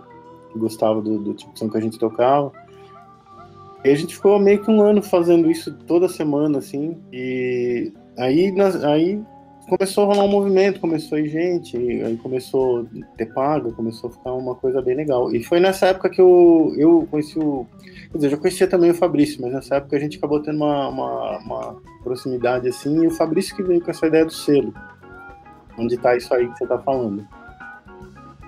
que 0.53 0.59
gostava 0.59 1.01
do, 1.01 1.17
do 1.17 1.33
tipo 1.33 1.51
de 1.51 1.59
som 1.59 1.69
que 1.69 1.77
a 1.77 1.81
gente 1.81 1.99
tocava. 1.99 2.51
E 3.83 3.89
a 3.89 3.95
gente 3.95 4.15
ficou 4.15 4.39
meio 4.39 4.63
que 4.63 4.71
um 4.71 4.81
ano 4.81 5.01
fazendo 5.01 5.51
isso 5.51 5.73
toda 5.85 6.07
semana, 6.07 6.59
assim. 6.59 6.97
E 7.11 7.91
aí, 8.17 8.51
nós, 8.51 8.81
aí 8.83 9.21
começou 9.69 10.03
a 10.03 10.07
rolar 10.07 10.25
um 10.25 10.29
movimento, 10.29 10.79
começou 10.79 11.17
a 11.17 11.21
ir 11.21 11.29
gente, 11.29 11.77
aí 11.77 12.17
começou 12.17 12.81
a 12.81 13.17
ter 13.17 13.33
paga, 13.33 13.71
começou 13.71 14.09
a 14.09 14.13
ficar 14.13 14.33
uma 14.33 14.55
coisa 14.55 14.81
bem 14.81 14.95
legal. 14.95 15.33
E 15.33 15.43
foi 15.43 15.59
nessa 15.59 15.87
época 15.87 16.09
que 16.09 16.21
eu, 16.21 16.73
eu 16.77 17.07
conheci 17.09 17.37
o. 17.39 17.65
Quer 18.11 18.17
dizer, 18.17 18.27
eu 18.27 18.31
já 18.31 18.37
conhecia 18.37 18.67
também 18.67 18.91
o 18.91 18.95
Fabrício, 18.95 19.41
mas 19.41 19.53
nessa 19.53 19.75
época 19.75 19.95
a 19.95 19.99
gente 19.99 20.17
acabou 20.17 20.41
tendo 20.41 20.57
uma, 20.57 20.89
uma, 20.89 21.37
uma 21.39 21.81
proximidade 22.03 22.67
assim, 22.67 23.03
e 23.03 23.07
o 23.07 23.11
Fabrício 23.11 23.55
que 23.55 23.63
veio 23.63 23.81
com 23.81 23.91
essa 23.91 24.07
ideia 24.07 24.25
do 24.25 24.33
selo. 24.33 24.73
Onde 25.77 25.97
tá 25.97 26.15
isso 26.15 26.33
aí 26.33 26.47
que 26.47 26.57
você 26.57 26.67
tá 26.67 26.77
falando. 26.77 27.27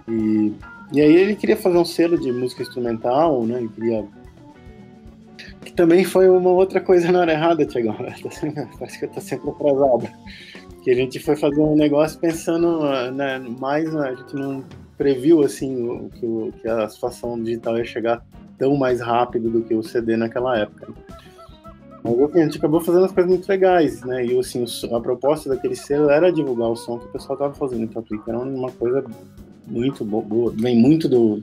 E 0.08 0.54
e 0.92 1.02
aí 1.02 1.16
ele 1.16 1.36
queria 1.36 1.58
fazer 1.58 1.78
um 1.78 1.86
selo 1.86 2.18
de 2.18 2.32
música 2.32 2.62
instrumental, 2.62 3.46
né? 3.46 3.60
Ele 3.60 3.70
queria. 3.70 4.06
Que 5.62 5.74
também 5.74 6.04
foi 6.04 6.30
uma 6.30 6.52
outra 6.52 6.80
coisa 6.80 7.12
na 7.12 7.20
hora 7.20 7.32
errada, 7.32 7.66
Tiagão. 7.66 7.96
Parece 8.80 9.00
que 9.00 9.06
eu 9.06 9.10
tô 9.10 9.20
sempre 9.20 9.50
atrasado. 9.50 10.08
Que 10.86 10.92
a 10.92 10.96
gente 10.96 11.20
foi 11.20 11.36
fazer 11.36 11.60
um 11.60 11.76
negócio 11.76 12.20
pensando 12.20 12.80
né, 13.12 13.40
mais, 13.60 13.92
né, 13.92 14.10
a 14.10 14.14
gente 14.14 14.36
não 14.36 14.64
previu 14.96 15.44
assim 15.44 15.84
o, 15.84 16.10
que, 16.12 16.24
o, 16.24 16.54
que 16.62 16.68
a 16.68 16.88
situação 16.88 17.42
digital 17.42 17.76
ia 17.76 17.84
chegar 17.84 18.24
tão 18.56 18.78
mais 18.78 19.02
rápido 19.02 19.50
do 19.50 19.64
que 19.64 19.74
o 19.74 19.82
CD 19.82 20.16
naquela 20.16 20.56
época. 20.60 20.94
Mas 22.04 22.22
assim, 22.22 22.40
a 22.40 22.44
gente 22.44 22.60
acabou 22.60 22.80
fazendo 22.80 23.06
as 23.06 23.12
coisas 23.12 23.32
muito 23.32 23.50
legais, 23.50 24.04
né? 24.04 24.24
E 24.24 24.40
assim, 24.40 24.64
a 24.94 25.00
proposta 25.00 25.50
daquele 25.50 25.76
selo 25.76 26.12
era 26.12 26.32
divulgar 26.32 26.70
o 26.70 26.76
som 26.76 27.00
que 27.00 27.06
o 27.06 27.10
pessoal 27.10 27.34
estava 27.34 27.56
fazendo 27.56 27.82
em 27.82 27.88
Tatuí, 27.88 28.20
que 28.20 28.30
era 28.30 28.38
uma 28.38 28.72
coisa 28.72 29.04
muito 29.66 30.06
boa, 30.06 30.54
vem 30.56 30.78
muito 30.78 31.10
do 31.10 31.42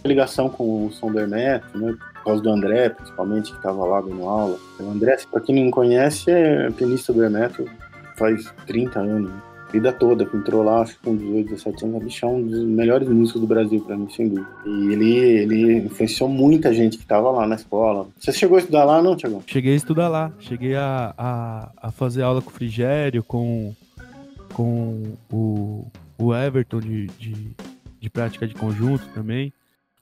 da 0.00 0.08
ligação 0.08 0.48
com 0.48 0.86
o 0.86 0.92
som 0.92 1.10
do 1.10 1.18
Hermeto, 1.18 1.76
né? 1.76 1.92
Por 2.14 2.24
causa 2.24 2.40
do 2.40 2.50
André, 2.50 2.90
principalmente, 2.90 3.50
que 3.50 3.56
estava 3.56 3.84
lá 3.84 4.00
dando 4.00 4.22
aula. 4.22 4.56
O 4.78 4.90
André, 4.90 5.16
para 5.28 5.40
quem 5.40 5.64
não 5.64 5.72
conhece, 5.72 6.30
é 6.30 6.70
pianista 6.70 7.12
do 7.12 7.24
Hermeto 7.24 7.68
faz 8.16 8.52
30 8.66 9.00
anos. 9.00 9.30
Né? 9.30 9.42
Vida 9.72 9.92
toda, 9.92 10.22
entrou 10.22 10.62
lá, 10.62 10.84
com 11.02 11.16
18, 11.16 11.50
17 11.50 11.84
anos, 11.84 11.96
a 11.96 12.04
bicha 12.04 12.26
é 12.26 12.28
um 12.28 12.46
dos 12.46 12.64
melhores 12.64 13.08
músicos 13.08 13.40
do 13.40 13.46
Brasil, 13.46 13.80
para 13.80 13.96
mim, 13.96 14.08
sem 14.08 14.28
dúvida. 14.28 14.46
E 14.64 14.92
ele, 14.92 15.18
ele 15.18 15.72
influenciou 15.78 16.28
muita 16.28 16.72
gente 16.72 16.96
que 16.96 17.02
estava 17.02 17.28
lá 17.30 17.44
na 17.44 17.56
escola. 17.56 18.06
Você 18.20 18.32
chegou 18.32 18.56
a 18.56 18.60
estudar 18.60 18.84
lá, 18.84 19.02
não, 19.02 19.16
Tiagão? 19.16 19.42
Cheguei 19.46 19.72
a 19.72 19.76
estudar 19.76 20.08
lá. 20.08 20.32
Cheguei 20.38 20.76
a, 20.76 21.12
a, 21.18 21.70
a 21.88 21.90
fazer 21.90 22.22
aula 22.22 22.40
com 22.40 22.50
o 22.50 22.52
Frigério, 22.52 23.24
com, 23.24 23.74
com 24.52 25.02
o 25.32 25.84
o 26.18 26.34
Everton 26.34 26.80
de, 26.80 27.06
de, 27.18 27.56
de 28.00 28.10
prática 28.10 28.46
de 28.46 28.54
conjunto 28.54 29.06
também. 29.14 29.52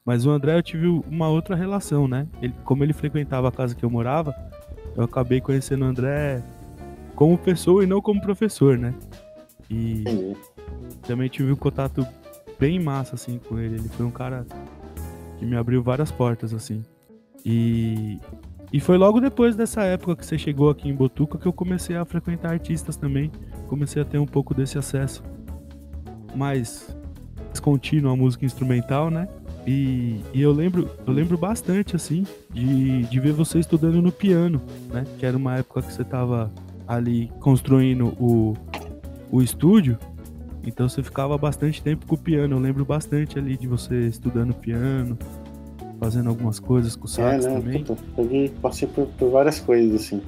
Mas 0.05 0.27
o 0.27 0.31
André 0.31 0.57
eu 0.57 0.63
tive 0.63 0.87
uma 0.87 1.29
outra 1.29 1.55
relação, 1.55 2.09
né? 2.09 2.27
Ele, 2.41 2.55
como 2.65 2.83
ele 2.83 2.93
frequentava 2.93 3.49
a 3.49 3.53
casa 3.53 3.75
que 3.75 3.85
eu 3.85 3.91
morava, 3.91 4.35
eu 4.97 5.05
acabei 5.05 5.41
conhecendo 5.41 5.85
o 5.85 5.89
André 5.89 6.43
como 7.23 7.39
pessoa 7.39 7.85
e 7.85 7.87
não 7.87 8.03
como 8.03 8.21
professor, 8.21 8.77
né? 8.77 8.93
E 9.71 10.03
também 11.07 11.29
tive 11.29 11.53
um 11.53 11.57
contato 11.57 12.05
bem 12.59 12.81
massa, 12.81 13.15
assim, 13.15 13.39
com 13.39 13.61
ele. 13.61 13.77
Ele 13.77 13.89
foi 13.91 14.05
um 14.05 14.11
cara 14.11 14.45
que 15.39 15.45
me 15.47 15.55
abriu 15.55 15.81
várias 15.85 16.11
portas, 16.11 16.53
assim. 16.53 16.83
E, 17.47 18.19
e 18.73 18.81
foi 18.81 18.99
logo 18.99 19.21
depois 19.21 19.55
dessa 19.55 19.85
época 19.85 20.17
que 20.17 20.27
você 20.27 20.37
chegou 20.37 20.69
aqui 20.69 20.89
em 20.89 20.95
Botuca 20.97 21.39
que 21.39 21.47
eu 21.47 21.53
comecei 21.53 21.95
a 21.95 22.05
frequentar 22.05 22.51
artistas 22.51 22.97
também. 22.97 23.31
Comecei 23.69 24.03
a 24.03 24.05
ter 24.05 24.19
um 24.19 24.27
pouco 24.27 24.53
desse 24.53 24.77
acesso 24.77 25.23
mais 26.35 26.93
contínua 27.63 28.15
a 28.15 28.17
música 28.17 28.45
instrumental, 28.45 29.13
né? 29.13 29.29
E, 29.65 30.21
e, 30.35 30.43
eu 30.43 30.51
lembro, 30.51 30.91
eu 31.07 31.13
lembro 31.13 31.39
bastante 31.39 31.95
assim 31.95 32.27
de, 32.51 33.05
de 33.05 33.21
ver 33.21 33.33
você 33.33 33.61
estudando 33.61 34.03
no 34.03 34.11
piano, 34.11 34.61
né? 34.93 35.07
Que 35.21 35.25
era 35.25 35.37
uma 35.37 35.59
época 35.59 35.83
que 35.83 35.93
você 35.93 36.03
estava 36.03 36.51
ali 36.95 37.31
construindo 37.41 38.09
o, 38.19 38.55
o 39.31 39.43
estúdio. 39.43 39.99
Então 40.65 40.89
você 40.89 41.03
ficava 41.03 41.37
bastante 41.37 41.83
tempo 41.83 42.07
com 42.07 42.15
o 42.15 42.19
piano. 42.19 42.57
Eu 42.57 42.61
lembro 42.61 42.85
bastante 42.85 43.39
ali 43.39 43.57
de 43.57 43.67
você 43.67 44.07
estudando 44.07 44.55
piano. 44.55 45.19
Fazendo 46.03 46.31
algumas 46.31 46.59
coisas 46.59 46.97
com 46.97 47.05
o 47.05 47.09
sax 47.09 47.47
é, 47.47 47.49
né? 47.49 47.55
também. 47.61 47.85
Puta, 47.85 48.03
eu 48.19 48.51
passei 48.61 48.89
por, 48.89 49.07
por, 49.07 49.31
várias 49.31 49.61
coisas, 49.61 50.03
assim, 50.03 50.21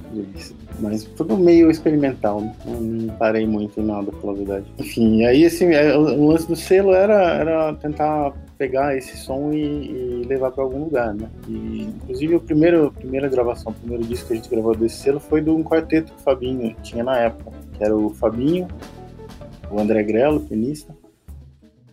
mas 0.79 1.03
tudo 1.03 1.35
meio 1.35 1.69
experimental, 1.69 2.39
né? 2.39 2.55
não 2.65 3.13
parei 3.17 3.45
muito 3.45 3.81
em 3.81 3.83
nada, 3.83 4.09
pela 4.09 4.33
verdade. 4.33 4.65
Enfim, 4.79 5.25
aí 5.25 5.45
assim, 5.45 5.73
é, 5.73 5.93
o 5.97 6.27
lance 6.27 6.47
do 6.47 6.55
selo 6.55 6.93
era, 6.93 7.33
era 7.33 7.73
tentar 7.73 8.31
pegar 8.57 8.95
esse 8.95 9.17
som 9.17 9.51
e, 9.51 10.21
e 10.21 10.25
levar 10.25 10.51
para 10.51 10.63
algum 10.63 10.85
lugar, 10.85 11.13
né? 11.13 11.29
E, 11.45 11.81
inclusive, 11.81 12.35
o 12.35 12.39
primeiro, 12.39 12.87
a 12.87 12.91
primeira 12.91 13.27
gravação, 13.27 13.73
o 13.73 13.75
primeiro 13.75 14.05
disco 14.05 14.27
que 14.27 14.33
a 14.33 14.35
gente 14.37 14.49
gravou 14.49 14.73
desse 14.73 14.95
selo 14.95 15.19
foi 15.19 15.41
de 15.41 15.49
um 15.49 15.61
quarteto 15.61 16.13
que 16.13 16.21
o 16.21 16.23
Fabinho 16.23 16.73
tinha 16.83 17.03
na 17.03 17.17
época, 17.17 17.51
que 17.73 17.83
era 17.83 17.93
o 17.93 18.11
Fabinho, 18.11 18.65
o 19.69 19.77
André 19.77 20.03
Grelo, 20.03 20.39
pianista, 20.39 20.95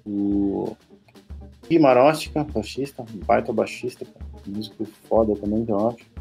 o 0.07 0.77
Gui 1.69 1.78
Maróstica, 1.78 2.45
baixista, 2.45 3.04
baita 3.26 3.52
baixista, 3.52 4.07
músico 4.47 4.85
foda 5.09 5.35
também, 5.37 5.64
eu 5.69 5.88
acho. 5.88 6.12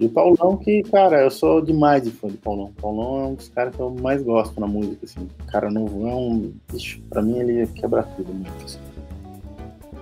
E 0.00 0.06
o 0.06 0.10
Paulão, 0.10 0.56
que, 0.56 0.82
cara, 0.84 1.22
eu 1.22 1.30
sou 1.30 1.60
demais 1.60 2.04
de 2.04 2.12
fã 2.12 2.28
do 2.28 2.38
Paulão. 2.38 2.72
Paulão 2.80 3.20
é 3.20 3.26
um 3.28 3.34
dos 3.34 3.48
caras 3.48 3.74
que 3.74 3.80
eu 3.80 3.90
mais 3.90 4.22
gosto 4.22 4.60
na 4.60 4.66
música, 4.66 5.04
assim. 5.04 5.28
Cara 5.48 5.70
novão, 5.70 6.52
bicho, 6.70 7.00
pra 7.10 7.20
mim 7.20 7.38
ele 7.38 7.66
quebra 7.68 8.04
tudo 8.04 8.32
muito, 8.32 8.64
assim. 8.64 8.78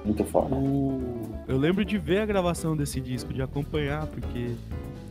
Muito 0.05 0.25
foda. 0.25 0.55
Eu 1.49 1.57
lembro 1.57 1.85
de 1.85 1.97
ver 1.97 2.21
a 2.21 2.26
gravação 2.26 2.76
desse 2.76 3.00
disco, 3.00 3.33
de 3.33 3.41
acompanhar, 3.41 4.07
porque 4.07 4.55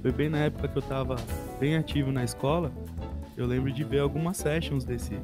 foi 0.03 0.11
bem 0.11 0.29
na 0.29 0.37
época 0.37 0.67
que 0.67 0.77
eu 0.77 0.83
tava 0.83 1.15
bem 1.59 1.75
ativo 1.75 2.11
na 2.11 2.23
escola. 2.23 2.71
Eu 3.35 3.47
lembro 3.47 3.71
de 3.71 3.83
ver 3.83 3.99
algumas 3.99 4.37
sessions 4.37 4.85
desse, 4.85 5.15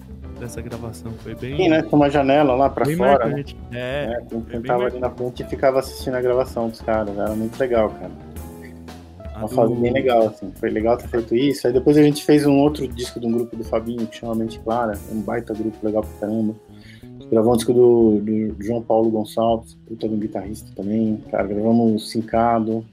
dessa 0.42 0.62
gravação. 0.62 1.12
Foi 1.20 1.36
bem. 1.36 1.56
Sim, 1.56 1.70
né? 1.70 1.84
Com 1.84 1.96
uma 1.96 2.10
janela 2.10 2.54
lá 2.56 2.70
pra 2.70 2.86
fora. 2.86 3.28
Né? 3.28 3.46
É. 3.72 4.20
é 4.20 4.42
quem 4.50 4.62
tava 4.62 4.86
ali 4.86 5.00
na 5.00 5.10
frente 5.10 5.44
e 5.44 5.46
ficava 5.46 5.80
assistindo 5.80 6.16
a 6.16 6.22
gravação 6.22 6.70
dos 6.70 6.82
caras. 6.82 7.18
Era 7.18 7.34
muito 7.36 7.58
legal, 7.58 7.90
cara. 7.90 8.12
Uma 9.38 9.48
do... 9.48 9.56
fase 9.56 9.76
bem 9.76 9.94
legal, 9.94 10.28
assim. 10.28 10.52
Foi 10.60 10.70
legal 10.70 10.98
ter 10.98 11.08
feito 11.08 11.36
isso. 11.36 11.66
Aí 11.68 11.74
depois 11.74 11.98
a 11.98 12.04
gente 12.04 12.24
fez 12.24 12.46
um 12.46 12.58
outro 12.58 12.88
disco 12.88 13.20
de 13.20 13.28
um 13.28 13.32
grupo 13.32 13.56
do 13.56 13.64
Fabinho, 13.64 14.06
que 14.08 14.18
chama 14.18 14.36
Mente 14.36 14.60
Clara. 14.60 14.98
Um 15.12 15.22
baita 15.22 15.54
grupo 15.54 15.78
legal 15.84 16.04
pra 16.04 16.28
caramba. 16.28 16.56
Gravamos 17.30 17.54
um 17.54 17.58
disco 17.58 17.74
do, 17.74 18.20
do 18.20 18.64
João 18.64 18.82
Paulo 18.82 19.10
Gonçalves, 19.10 19.78
puta 19.88 20.08
de 20.08 20.16
um 20.16 20.20
guitarrista 20.20 20.70
também. 20.76 21.24
Cara, 21.32 21.48
gravamos 21.48 22.12
Sincado, 22.12 22.84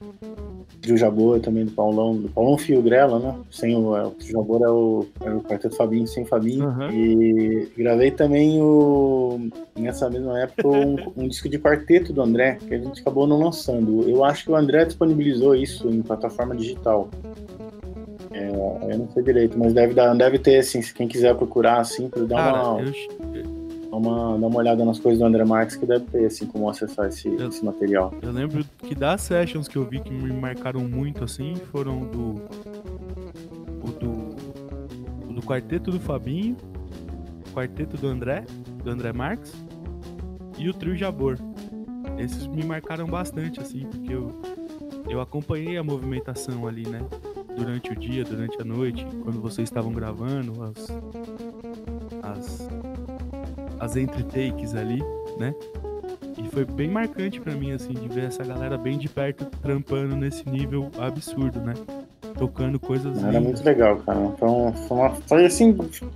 Trio 0.81 0.97
Jabor 0.97 1.39
também 1.39 1.65
do 1.65 1.71
Paulão, 1.71 2.15
do 2.15 2.29
Paulão 2.29 2.57
Fio 2.57 2.81
Grela, 2.81 3.19
né? 3.19 3.35
Sem 3.51 3.75
o, 3.75 3.95
é, 3.95 4.03
o 4.03 4.11
Trio 4.11 4.33
Jabor 4.33 4.61
é 4.61 4.69
o, 4.69 5.05
é 5.21 5.29
o 5.31 5.41
Quarteto 5.41 5.75
Fabinho 5.75 6.07
sem 6.07 6.25
Fabinho. 6.25 6.67
Uhum. 6.67 6.91
E 6.91 7.71
gravei 7.77 8.11
também 8.11 8.61
o, 8.61 9.49
nessa 9.77 10.09
mesma 10.09 10.39
época 10.39 10.67
um, 10.67 10.95
um, 11.17 11.27
disco 11.27 11.49
de 11.49 11.59
quarteto 11.59 12.13
do 12.13 12.21
André, 12.21 12.57
que 12.67 12.73
a 12.73 12.79
gente 12.79 13.01
acabou 13.01 13.27
não 13.27 13.39
lançando. 13.39 14.07
Eu 14.09 14.23
acho 14.23 14.45
que 14.45 14.51
o 14.51 14.55
André 14.55 14.85
disponibilizou 14.85 15.55
isso 15.55 15.89
em 15.89 16.01
plataforma 16.01 16.55
digital. 16.55 17.09
É, 18.31 18.49
eu 18.49 18.97
não 18.97 19.09
sei 19.11 19.23
direito, 19.23 19.57
mas 19.57 19.73
deve, 19.73 19.93
dar, 19.93 20.13
deve 20.15 20.39
ter, 20.39 20.59
assim, 20.59 20.81
se 20.81 20.93
quem 20.93 21.07
quiser 21.07 21.35
procurar, 21.35 21.79
assim, 21.79 22.07
para 22.09 22.23
dar 22.23 22.35
Cara, 22.35 22.69
uma. 22.69 22.81
Eu 22.81 23.58
Dá 23.89 23.97
uma, 23.97 24.37
dá 24.37 24.47
uma 24.47 24.57
olhada 24.57 24.85
nas 24.85 24.99
coisas 24.99 25.19
do 25.19 25.25
André 25.25 25.43
Marques 25.43 25.75
que 25.75 25.85
deve 25.85 26.05
ter, 26.05 26.25
assim, 26.25 26.45
como 26.45 26.69
acessar 26.69 27.07
esse, 27.07 27.27
eu, 27.27 27.49
esse 27.49 27.65
material. 27.65 28.13
Eu 28.21 28.31
lembro 28.31 28.63
que 28.77 28.93
das 28.93 29.21
sessions 29.21 29.67
que 29.67 29.77
eu 29.77 29.85
vi 29.85 29.99
que 29.99 30.11
me 30.11 30.31
marcaram 30.31 30.81
muito, 30.81 31.23
assim, 31.23 31.55
foram 31.71 32.05
do. 32.05 32.35
O 33.81 33.91
do. 33.99 35.29
O 35.29 35.33
do 35.33 35.41
quarteto 35.41 35.89
do 35.89 35.99
Fabinho, 35.99 36.55
quarteto 37.53 37.97
do 37.97 38.07
André, 38.07 38.45
do 38.83 38.91
André 38.91 39.11
Marques, 39.11 39.53
e 40.57 40.69
o 40.69 40.73
trio 40.73 40.95
Jabor. 40.95 41.37
Esses 42.17 42.45
me 42.45 42.63
marcaram 42.63 43.07
bastante, 43.07 43.59
assim, 43.59 43.87
porque 43.87 44.13
eu, 44.13 44.29
eu 45.09 45.19
acompanhei 45.19 45.77
a 45.77 45.83
movimentação 45.83 46.67
ali, 46.67 46.87
né? 46.87 46.99
Durante 47.55 47.91
o 47.91 47.95
dia, 47.95 48.23
durante 48.23 48.61
a 48.61 48.65
noite, 48.65 49.05
quando 49.23 49.41
vocês 49.41 49.67
estavam 49.67 49.91
gravando, 49.91 50.63
as 50.63 50.87
as 53.79 53.95
entre 53.95 54.23
takes 54.23 54.75
ali, 54.75 55.01
né? 55.37 55.53
E 56.37 56.47
foi 56.49 56.63
bem 56.63 56.89
marcante 56.89 57.39
para 57.39 57.53
mim, 57.53 57.71
assim, 57.73 57.93
de 57.93 58.07
ver 58.07 58.25
essa 58.25 58.43
galera 58.43 58.77
bem 58.77 58.97
de 58.97 59.09
perto 59.09 59.45
trampando 59.61 60.15
nesse 60.15 60.47
nível 60.49 60.89
absurdo, 60.97 61.59
né? 61.59 61.73
Tocando 62.37 62.79
coisas. 62.79 63.17
Era 63.17 63.27
lindas. 63.27 63.43
muito 63.43 63.65
legal, 63.65 63.97
cara. 63.97 64.19
Então, 64.21 64.73
foi, 64.87 64.97
uma, 64.97 65.09
foi 65.09 65.45
assim, 65.45 65.75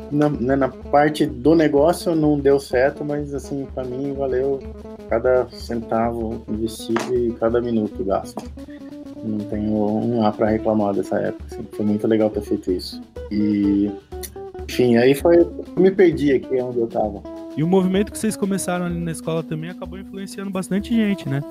na, 0.10 0.30
né, 0.30 0.56
na, 0.56 0.70
parte 0.70 1.26
do 1.26 1.54
negócio 1.54 2.16
não 2.16 2.40
deu 2.40 2.60
certo, 2.60 3.04
mas 3.04 3.34
assim, 3.34 3.68
para 3.74 3.84
mim 3.84 4.14
valeu 4.14 4.62
cada 5.10 5.50
centavo 5.50 6.42
investido 6.48 7.14
e 7.14 7.34
cada 7.34 7.60
minuto 7.60 8.04
gasto. 8.06 8.44
Não 9.22 9.40
tenho 9.40 9.74
um 9.74 10.26
A 10.26 10.32
para 10.32 10.48
reclamar 10.48 10.94
dessa 10.94 11.18
época. 11.18 11.44
Assim. 11.52 11.68
Foi 11.72 11.86
muito 11.86 12.08
legal 12.08 12.30
ter 12.30 12.42
feito 12.42 12.72
isso. 12.72 13.02
E, 13.30 13.92
enfim, 14.70 14.96
aí 14.98 15.14
foi. 15.16 15.46
Me 15.76 15.92
perdi 15.92 16.34
aqui 16.34 16.62
onde 16.62 16.80
eu 16.80 16.88
tava. 16.88 17.33
E 17.56 17.64
o 17.64 17.68
movimento 17.68 18.12
que 18.12 18.18
vocês 18.18 18.36
começaram 18.36 18.86
ali 18.86 19.00
na 19.00 19.12
escola 19.12 19.44
também 19.44 19.70
acabou 19.70 20.00
influenciando 20.00 20.50
bastante 20.50 20.94
gente, 20.94 21.30
né? 21.30 21.42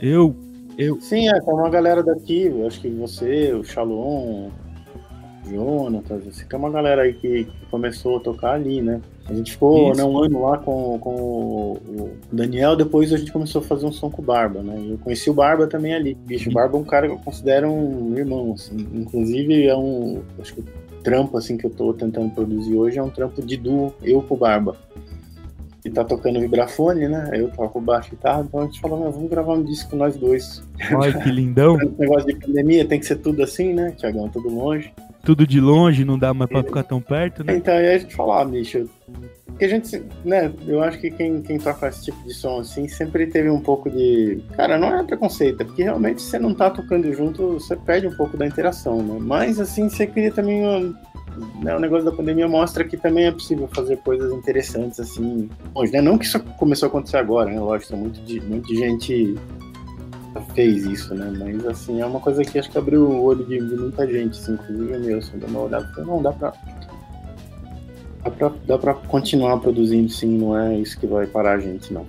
Eu. 0.00 0.34
eu... 0.78 1.00
Sim, 1.00 1.28
é, 1.28 1.40
tem 1.40 1.54
uma 1.54 1.68
galera 1.68 2.02
daqui, 2.02 2.50
acho 2.66 2.80
que 2.80 2.88
você, 2.88 3.52
o 3.52 3.62
Shalom, 3.62 4.48
o 4.48 5.50
Jonatas, 5.50 6.26
assim, 6.26 6.46
tem 6.46 6.58
uma 6.58 6.70
galera 6.70 7.02
aí 7.02 7.12
que, 7.12 7.46
começou 7.70 8.18
a 8.18 8.20
tocar 8.20 8.52
ali, 8.52 8.80
né? 8.80 9.00
A 9.26 9.34
gente 9.34 9.52
ficou 9.52 9.94
né, 9.96 10.04
um 10.04 10.16
ano 10.22 10.42
lá 10.42 10.58
com, 10.58 10.98
com 10.98 11.14
o 11.14 12.10
Daniel, 12.30 12.76
depois 12.76 13.12
a 13.12 13.16
gente 13.16 13.32
começou 13.32 13.60
a 13.60 13.64
fazer 13.64 13.84
um 13.84 13.92
som 13.92 14.10
com 14.10 14.22
o 14.22 14.24
Barba, 14.24 14.62
né? 14.62 14.80
Eu 14.90 14.98
conheci 14.98 15.28
o 15.28 15.34
Barba 15.34 15.66
também 15.66 15.92
ali. 15.92 16.14
Bicho, 16.14 16.50
o 16.50 16.52
Barba 16.52 16.76
é 16.76 16.80
um 16.80 16.84
cara 16.84 17.08
que 17.08 17.14
eu 17.14 17.18
considero 17.18 17.68
um 17.68 18.16
irmão, 18.16 18.52
assim. 18.52 18.76
Inclusive 18.92 19.66
é 19.66 19.76
um. 19.76 20.22
Acho 20.38 20.54
que 20.54 20.64
trampo 21.04 21.36
assim 21.36 21.56
que 21.56 21.66
eu 21.66 21.70
tô 21.70 21.92
tentando 21.92 22.30
produzir 22.30 22.74
hoje 22.74 22.98
é 22.98 23.02
um 23.02 23.10
trampo 23.10 23.40
de 23.42 23.56
duo, 23.56 23.94
eu 24.02 24.22
com 24.22 24.36
Barba 24.36 24.76
e 25.84 25.90
tá 25.90 26.02
tocando 26.02 26.40
vibrafone, 26.40 27.08
né? 27.08 27.30
Eu 27.34 27.50
toco 27.50 27.80
baixo 27.80 28.14
e 28.14 28.16
tá, 28.16 28.42
então 28.46 28.60
a 28.60 28.64
gente 28.64 28.80
falou, 28.80 29.10
vamos 29.10 29.28
gravar 29.28 29.52
um 29.52 29.62
disco 29.62 29.94
nós 29.94 30.16
dois. 30.16 30.62
Olha 30.94 31.12
que 31.12 31.30
lindão. 31.30 31.76
negócio 31.98 32.26
de 32.26 32.34
pandemia 32.36 32.86
tem 32.86 32.98
que 32.98 33.06
ser 33.06 33.16
tudo 33.16 33.42
assim, 33.42 33.74
né, 33.74 33.92
Tiagão? 33.92 34.28
Tudo 34.28 34.48
longe. 34.48 34.92
Tudo 35.22 35.46
de 35.46 35.60
longe, 35.60 36.04
não 36.04 36.18
dá 36.18 36.34
mais 36.34 36.50
pra 36.50 36.62
ficar 36.62 36.82
tão 36.82 37.00
perto, 37.00 37.44
né? 37.44 37.56
Então 37.56 37.74
aí 37.74 37.94
a 37.94 37.98
gente 37.98 38.14
falou, 38.14 38.32
ah, 38.34 38.44
bicho, 38.44 38.88
porque 39.54 39.66
a 39.66 39.68
gente, 39.68 40.02
né, 40.24 40.52
eu 40.66 40.82
acho 40.82 40.98
que 40.98 41.10
quem, 41.10 41.40
quem 41.40 41.58
toca 41.58 41.86
esse 41.86 42.06
tipo 42.06 42.20
de 42.24 42.34
som 42.34 42.58
assim 42.60 42.88
sempre 42.88 43.26
teve 43.26 43.48
um 43.48 43.60
pouco 43.60 43.88
de. 43.88 44.42
Cara, 44.56 44.76
não 44.76 44.98
é 44.98 45.04
preconceito, 45.04 45.60
é 45.60 45.64
porque 45.64 45.84
realmente 45.84 46.22
você 46.22 46.38
não 46.40 46.52
tá 46.52 46.70
tocando 46.70 47.12
junto, 47.12 47.54
você 47.54 47.76
perde 47.76 48.08
um 48.08 48.16
pouco 48.16 48.36
da 48.36 48.46
interação, 48.46 49.00
né? 49.00 49.16
Mas 49.20 49.60
assim, 49.60 49.88
você 49.88 50.08
cria 50.08 50.32
também 50.32 50.60
uma 50.62 50.94
né, 51.62 51.76
o 51.76 51.80
negócio 51.80 52.04
da 52.04 52.12
pandemia 52.12 52.48
mostra 52.48 52.84
que 52.84 52.96
também 52.96 53.26
é 53.26 53.32
possível 53.32 53.68
fazer 53.74 53.96
coisas 53.98 54.32
interessantes 54.32 55.00
assim 55.00 55.48
hoje, 55.74 55.92
né? 55.92 56.00
Não 56.00 56.18
que 56.18 56.24
isso 56.24 56.40
começou 56.58 56.86
a 56.86 56.88
acontecer 56.88 57.16
agora, 57.16 57.50
né? 57.50 57.60
Lógico, 57.60 57.96
muito 57.96 58.20
de, 58.20 58.40
muito 58.40 58.66
de 58.66 58.76
gente 58.76 59.34
fez 60.54 60.84
isso, 60.84 61.14
né? 61.14 61.32
Mas 61.38 61.66
assim, 61.66 62.00
é 62.00 62.06
uma 62.06 62.20
coisa 62.20 62.42
que 62.42 62.58
acho 62.58 62.70
que 62.70 62.78
abriu 62.78 63.02
o 63.02 63.22
olho 63.22 63.44
de, 63.44 63.58
de 63.58 63.76
muita 63.76 64.06
gente, 64.06 64.38
assim, 64.38 64.54
inclusive 64.54 64.98
meu, 64.98 65.18
assim, 65.18 65.38
dá 65.38 65.46
uma 65.46 65.60
olhada, 65.60 66.04
não 66.04 66.22
dá 66.22 66.32
pra, 66.32 66.52
dá 68.22 68.30
pra. 68.30 68.52
Dá 68.66 68.78
pra 68.78 68.94
continuar 68.94 69.58
produzindo 69.58 70.08
sim, 70.08 70.38
não 70.38 70.58
é 70.58 70.78
isso 70.78 70.98
que 70.98 71.06
vai 71.06 71.26
parar 71.26 71.54
a 71.54 71.60
gente, 71.60 71.92
não. 71.92 72.06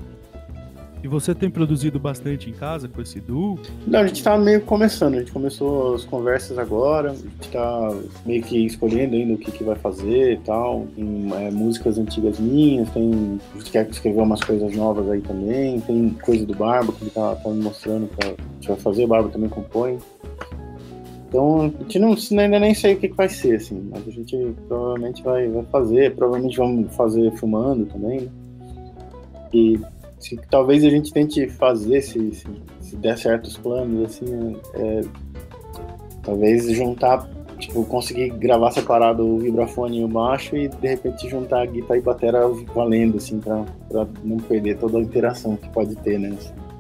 E 1.06 1.08
você 1.08 1.36
tem 1.36 1.52
produzido 1.52 2.00
bastante 2.00 2.50
em 2.50 2.54
casa 2.54 2.88
com 2.88 3.00
esse 3.00 3.20
duo? 3.20 3.60
Não, 3.86 4.00
a 4.00 4.08
gente 4.08 4.24
tá 4.24 4.36
meio 4.40 4.60
começando, 4.62 5.14
a 5.14 5.20
gente 5.20 5.32
começou 5.32 5.94
as 5.94 6.04
conversas 6.04 6.58
agora, 6.58 7.12
a 7.12 7.14
gente 7.14 7.48
tá 7.52 7.96
meio 8.26 8.42
que 8.42 8.66
escolhendo 8.66 9.16
ainda 9.16 9.36
o 9.36 9.38
que, 9.38 9.52
que 9.52 9.64
vai 9.64 9.76
fazer 9.76 10.34
e 10.34 10.38
tal. 10.38 10.88
Tem 10.96 11.32
é, 11.32 11.52
músicas 11.52 12.00
antigas 12.00 12.40
minhas, 12.40 12.90
tem. 12.90 13.40
A 13.54 13.58
gente 13.60 13.72
quer 13.72 13.88
escrever 13.88 14.20
umas 14.20 14.44
coisas 14.44 14.76
novas 14.76 15.08
aí 15.12 15.22
também, 15.22 15.80
tem 15.82 16.10
coisa 16.26 16.44
do 16.44 16.56
Barba 16.56 16.92
que 16.92 17.04
ele 17.04 17.12
tá, 17.12 17.36
tá 17.36 17.50
me 17.52 17.62
mostrando 17.62 18.08
que 18.08 18.26
a 18.26 18.30
gente 18.56 18.68
vai 18.68 18.78
fazer, 18.78 19.04
o 19.04 19.08
Barba 19.08 19.30
também 19.30 19.50
compõe. 19.50 20.00
Então, 21.30 21.72
a 21.80 21.84
gente 21.84 22.00
não, 22.00 22.16
ainda 22.40 22.60
nem 22.60 22.74
sei 22.74 22.96
o 22.96 22.98
que, 22.98 23.10
que 23.10 23.16
vai 23.16 23.30
ser, 23.30 23.58
assim, 23.58 23.92
mas 23.92 24.08
a 24.08 24.12
gente 24.12 24.56
provavelmente 24.68 25.22
vai, 25.22 25.48
vai 25.50 25.66
fazer, 25.66 26.16
provavelmente 26.16 26.58
vamos 26.58 26.96
fazer 26.96 27.32
filmando 27.34 27.86
também, 27.86 28.22
né? 28.22 28.28
E 29.54 29.80
talvez 30.50 30.84
a 30.84 30.90
gente 30.90 31.12
tente 31.12 31.48
fazer, 31.50 32.02
se, 32.02 32.34
se, 32.34 32.48
se 32.80 32.96
der 32.96 33.18
certos 33.18 33.58
planos, 33.58 34.06
assim, 34.06 34.58
é, 34.74 35.02
talvez 36.24 36.70
juntar, 36.72 37.30
tipo, 37.60 37.84
conseguir 37.86 38.30
gravar 38.30 38.72
separado 38.72 39.26
o 39.26 39.40
vibrafone 39.40 40.00
e 40.00 40.04
o 40.04 40.08
baixo 40.08 40.56
e 40.56 40.68
de 40.68 40.88
repente 40.88 41.30
juntar 41.30 41.62
a 41.62 41.66
guitarra 41.66 41.98
e 41.98 42.02
batera 42.02 42.48
valendo, 42.74 43.18
assim, 43.18 43.40
pra, 43.40 43.66
pra 43.90 44.08
não 44.24 44.38
perder 44.38 44.78
toda 44.78 44.98
a 44.98 45.02
interação 45.02 45.56
que 45.56 45.70
pode 45.70 45.96
ter, 45.98 46.20
né? 46.20 46.36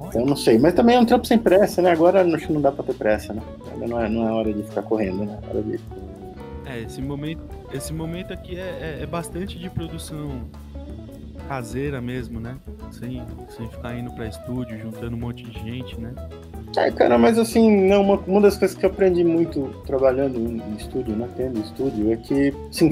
Então 0.07 0.25
não 0.25 0.35
sei, 0.35 0.57
mas 0.57 0.73
também 0.73 0.95
é 0.95 0.99
um 0.99 1.05
trampo 1.05 1.25
sem 1.25 1.37
pressa, 1.37 1.81
né? 1.81 1.91
Agora 1.91 2.21
acho 2.21 2.47
que 2.47 2.53
não 2.53 2.61
dá 2.61 2.71
pra 2.71 2.83
ter 2.83 2.93
pressa, 2.93 3.33
né? 3.33 3.41
Ainda 3.73 3.87
não 3.87 3.99
é, 3.99 4.09
não 4.09 4.27
é 4.27 4.31
hora 4.31 4.53
de 4.53 4.63
ficar 4.63 4.83
correndo, 4.83 5.25
né? 5.25 5.39
Hora 5.49 5.61
de... 5.61 5.79
É, 6.65 6.81
esse 6.81 7.01
momento, 7.01 7.41
esse 7.73 7.93
momento 7.93 8.33
aqui 8.33 8.57
é, 8.57 8.97
é, 8.99 9.03
é 9.03 9.05
bastante 9.05 9.59
de 9.59 9.69
produção 9.69 10.41
caseira 11.47 12.01
mesmo, 12.01 12.39
né? 12.39 12.57
Sem, 12.91 13.23
sem 13.49 13.67
ficar 13.69 13.97
indo 13.97 14.11
pra 14.11 14.27
estúdio, 14.27 14.77
juntando 14.79 15.15
um 15.15 15.19
monte 15.19 15.43
de 15.43 15.51
gente, 15.59 15.99
né? 15.99 16.13
É, 16.77 16.91
cara, 16.91 17.17
mas 17.17 17.39
assim, 17.39 17.87
não, 17.87 18.01
uma, 18.01 18.15
uma 18.27 18.41
das 18.41 18.57
coisas 18.57 18.77
que 18.77 18.85
eu 18.85 18.89
aprendi 18.89 19.23
muito 19.23 19.73
trabalhando 19.85 20.37
em, 20.37 20.75
estúdio, 20.75 21.15
né, 21.15 21.27
tendo 21.37 21.59
estúdio, 21.61 22.11
é 22.11 22.17
que, 22.17 22.53
sim, 22.69 22.89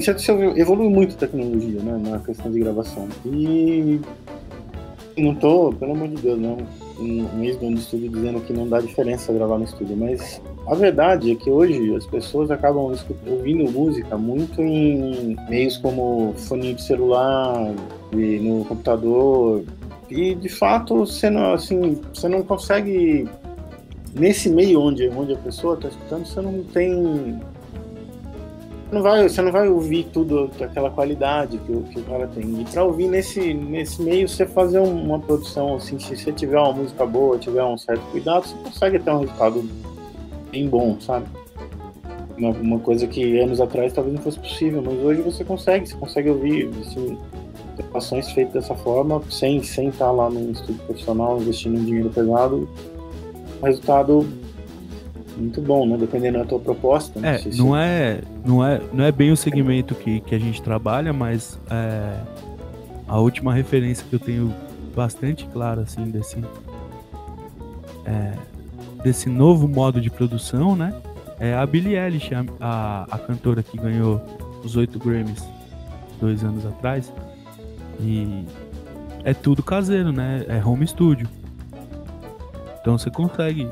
evolui 0.56 0.88
muito 0.88 1.14
a 1.14 1.18
tecnologia, 1.18 1.82
né, 1.82 2.10
na 2.10 2.18
questão 2.18 2.50
de 2.50 2.60
gravação. 2.60 3.06
E 3.26 4.00
não 5.18 5.34
tô, 5.34 5.70
pelo 5.72 5.92
amor 5.92 6.08
de 6.08 6.22
Deus, 6.22 6.38
não, 6.38 6.56
um, 6.98 7.26
um 7.36 7.44
ex-dono 7.44 7.74
de 7.74 7.80
estúdio 7.80 8.10
dizendo 8.10 8.40
que 8.40 8.52
não 8.52 8.68
dá 8.68 8.80
diferença 8.80 9.32
gravar 9.32 9.58
no 9.58 9.64
estúdio, 9.64 9.96
mas 9.96 10.40
a 10.66 10.74
verdade 10.74 11.32
é 11.32 11.34
que 11.34 11.50
hoje 11.50 11.94
as 11.94 12.06
pessoas 12.06 12.50
acabam 12.50 12.94
ouvindo 13.26 13.70
música 13.70 14.16
muito 14.16 14.62
em 14.62 15.36
meios 15.48 15.76
como 15.76 16.34
fone 16.36 16.74
de 16.74 16.82
celular, 16.82 17.74
e 18.12 18.38
no 18.38 18.64
computador, 18.64 19.64
e 20.08 20.34
de 20.34 20.48
fato 20.48 21.06
você 21.06 21.28
não, 21.30 21.54
assim, 21.54 22.00
você 22.12 22.28
não 22.28 22.42
consegue 22.42 23.28
nesse 24.14 24.48
meio 24.48 24.80
onde, 24.80 25.08
onde 25.08 25.32
a 25.32 25.38
pessoa 25.38 25.74
está 25.74 25.88
escutando, 25.88 26.26
você 26.26 26.40
não 26.40 26.62
tem. 26.64 27.40
Não 28.94 29.02
vai, 29.02 29.28
você 29.28 29.42
não 29.42 29.50
vai 29.50 29.68
ouvir 29.68 30.04
tudo 30.12 30.48
aquela 30.60 30.88
qualidade 30.88 31.58
que 31.58 31.72
o, 31.72 31.82
que 31.82 31.98
o 31.98 32.02
cara 32.04 32.28
tem. 32.28 32.60
E 32.60 32.64
para 32.64 32.84
ouvir 32.84 33.08
nesse, 33.08 33.52
nesse 33.52 34.00
meio, 34.00 34.28
você 34.28 34.46
fazer 34.46 34.78
uma 34.78 35.18
produção 35.18 35.74
assim, 35.74 35.98
se 35.98 36.16
você 36.16 36.30
tiver 36.30 36.60
uma 36.60 36.72
música 36.72 37.04
boa, 37.04 37.36
tiver 37.36 37.64
um 37.64 37.76
certo 37.76 38.02
cuidado, 38.12 38.46
você 38.46 38.54
consegue 38.62 39.00
ter 39.00 39.10
um 39.10 39.18
resultado 39.18 39.68
bem 40.52 40.68
bom, 40.68 40.96
sabe? 41.00 41.26
Uma, 42.38 42.50
uma 42.50 42.78
coisa 42.78 43.08
que 43.08 43.36
anos 43.40 43.60
atrás 43.60 43.92
talvez 43.92 44.14
não 44.14 44.22
fosse 44.22 44.38
possível, 44.38 44.80
mas 44.80 44.96
hoje 45.00 45.22
você 45.22 45.42
consegue, 45.42 45.88
você 45.88 45.96
consegue 45.96 46.30
ouvir 46.30 46.70
assim, 46.80 47.18
gravações 47.76 48.30
feitas 48.30 48.54
dessa 48.54 48.76
forma, 48.76 49.20
sem, 49.28 49.60
sem 49.64 49.88
estar 49.88 50.12
lá 50.12 50.30
num 50.30 50.52
estúdio 50.52 50.80
profissional 50.84 51.40
investindo 51.40 51.80
um 51.80 51.84
dinheiro 51.84 52.10
pesado, 52.10 52.68
resultado 53.60 54.24
muito 55.36 55.60
bom, 55.60 55.86
né? 55.86 55.96
Dependendo 55.96 56.38
da 56.38 56.44
tua 56.44 56.58
proposta. 56.58 57.18
Né? 57.20 57.36
É, 57.36 57.56
não 57.56 57.76
é, 57.76 58.20
não 58.44 58.64
é, 58.64 58.80
não 58.92 59.04
é 59.04 59.12
bem 59.12 59.32
o 59.32 59.36
segmento 59.36 59.94
que, 59.94 60.20
que 60.20 60.34
a 60.34 60.38
gente 60.38 60.62
trabalha, 60.62 61.12
mas 61.12 61.58
é, 61.70 62.20
a 63.06 63.18
última 63.18 63.52
referência 63.52 64.04
que 64.08 64.14
eu 64.14 64.20
tenho 64.20 64.54
bastante 64.94 65.46
clara 65.46 65.82
assim 65.82 66.04
desse 66.10 66.42
é, 68.04 68.32
desse 69.02 69.28
novo 69.28 69.68
modo 69.68 70.00
de 70.00 70.10
produção, 70.10 70.76
né? 70.76 70.94
É 71.38 71.54
a 71.54 71.66
Billie 71.66 71.96
Eilish, 71.96 72.32
a, 72.34 72.44
a, 72.60 73.06
a 73.10 73.18
cantora 73.18 73.62
que 73.62 73.76
ganhou 73.76 74.20
os 74.62 74.76
oito 74.76 74.98
Grammys 74.98 75.44
dois 76.20 76.42
anos 76.44 76.64
atrás. 76.64 77.12
E 78.00 78.44
é 79.24 79.34
tudo 79.34 79.62
caseiro, 79.62 80.12
né? 80.12 80.44
É 80.48 80.64
home 80.64 80.86
studio. 80.86 81.28
Então 82.80 82.96
você 82.98 83.10
consegue 83.10 83.68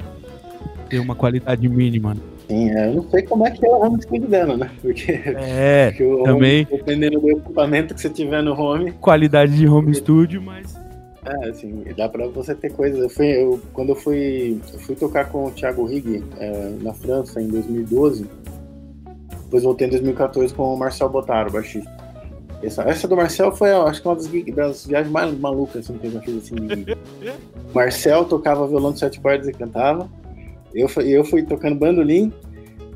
ter 0.92 0.98
uma 0.98 1.14
qualidade 1.14 1.66
mínima. 1.66 2.12
Né? 2.12 2.20
Sim, 2.48 2.70
é, 2.70 2.88
eu 2.88 2.94
não 2.96 3.10
sei 3.10 3.22
como 3.22 3.46
é 3.46 3.50
que 3.50 3.64
é 3.64 3.68
o 3.70 3.80
home 3.80 4.02
studio 4.02 4.28
dela, 4.28 4.58
né? 4.58 4.70
Porque, 4.82 5.22
é, 5.24 5.88
porque 5.96 6.04
o 6.04 6.22
também. 6.22 6.66
Home, 6.66 6.78
dependendo 6.78 7.18
do 7.18 7.30
equipamento 7.30 7.94
que 7.94 8.00
você 8.00 8.10
tiver 8.10 8.42
no 8.42 8.52
home. 8.52 8.92
Qualidade 8.92 9.56
de 9.56 9.66
home 9.66 9.94
studio, 9.94 10.42
mas. 10.42 10.76
É, 11.24 11.48
assim, 11.48 11.82
dá 11.96 12.10
pra 12.10 12.26
você 12.26 12.54
ter 12.54 12.70
coisas. 12.72 13.00
Eu 13.00 13.08
fui, 13.08 13.26
eu, 13.28 13.58
quando 13.72 13.90
eu 13.90 13.96
fui, 13.96 14.60
eu 14.70 14.78
fui 14.80 14.94
tocar 14.94 15.30
com 15.30 15.46
o 15.46 15.50
Thiago 15.50 15.86
Rigg 15.86 16.22
é, 16.38 16.74
na 16.82 16.92
França 16.92 17.40
em 17.40 17.48
2012, 17.48 18.26
depois 19.44 19.62
voltei 19.62 19.86
em 19.86 19.90
2014 19.90 20.52
com 20.52 20.74
o 20.74 20.76
Marcel 20.76 21.08
Botaro, 21.08 21.50
baixista. 21.50 21.90
Essa, 22.62 22.82
essa 22.82 23.08
do 23.08 23.16
Marcel 23.16 23.50
foi, 23.50 23.72
acho 23.72 24.02
que 24.02 24.08
uma 24.08 24.14
das, 24.14 24.28
das, 24.28 24.86
viagens 24.86 25.10
mais 25.10 25.36
malucas 25.38 25.84
assim, 25.84 25.98
que 25.98 26.06
eu 26.06 26.12
já 26.12 26.20
fiz. 26.20 26.36
Assim. 26.36 26.56
Marcel 27.74 28.24
tocava 28.26 28.66
violão 28.66 28.92
de 28.92 28.98
sete 28.98 29.20
cordas 29.20 29.48
e 29.48 29.52
cantava. 29.52 30.08
Eu, 30.74 30.88
eu 31.02 31.24
fui 31.24 31.42
tocando 31.42 31.76
bandolim 31.76 32.32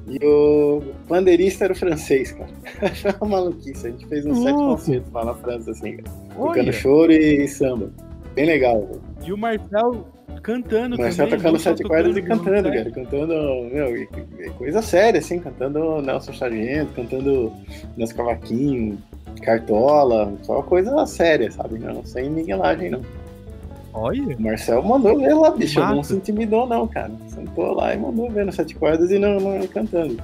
e 0.09 0.25
o 0.25 0.83
pandeirista 1.09 1.65
era 1.65 1.73
o 1.73 1.77
francês, 1.77 2.33
cara. 2.33 2.49
Foi 2.95 3.12
uma 3.21 3.39
maluquice. 3.39 3.89
A 3.89 3.91
gente 3.91 4.07
fez 4.07 4.25
uns 4.25 4.39
sete 4.39 4.55
concertos 4.55 5.12
lá 5.12 5.25
na 5.25 5.35
França, 5.35 5.71
assim, 5.73 5.97
cara. 5.97 6.17
Tocando 6.35 6.73
choro 6.73 7.12
e 7.12 7.49
samba. 7.49 7.91
Bem 8.35 8.47
legal. 8.47 8.89
E 9.25 9.33
o 9.33 9.37
Marcel 9.39 10.07
cantando 10.43 10.97
Marcel 10.97 11.27
também. 11.27 11.41
tocando 11.41 11.59
sete 11.59 11.83
cordas 11.83 12.17
e 12.17 12.23
cantando, 12.23 12.71
cara. 12.71 12.91
Cantando, 12.91 13.35
meu, 13.73 14.55
coisa 14.57 14.81
séria, 14.81 15.19
assim. 15.19 15.41
Cantando 15.41 16.01
Nelson 16.01 16.33
Sargento, 16.35 16.93
cantando 16.95 17.53
Nelson 17.97 18.15
Cavaquinho, 18.15 18.99
Cartola, 19.43 20.33
só 20.43 20.62
coisa 20.62 21.05
séria, 21.07 21.51
sabe? 21.51 21.79
Não, 21.79 22.05
sem 22.05 22.31
miguelagem, 22.31 22.91
não. 22.91 23.01
Olha. 23.97 24.37
O 24.37 24.43
Marcel 24.43 24.83
mandou 24.83 25.19
ver 25.19 25.35
lá, 25.35 25.51
bicho. 25.51 25.81
Não 25.81 26.03
se 26.03 26.15
intimidou, 26.15 26.67
não, 26.67 26.87
cara. 26.87 27.11
Sentou 27.29 27.75
lá 27.75 27.95
e 27.95 27.99
mandou 27.99 28.31
ver 28.31 28.45
nas 28.45 28.55
sete 28.55 28.75
cordas 28.75 29.11
e 29.11 29.19
não, 29.19 29.41
não 29.41 29.67
cantando. 29.67 30.23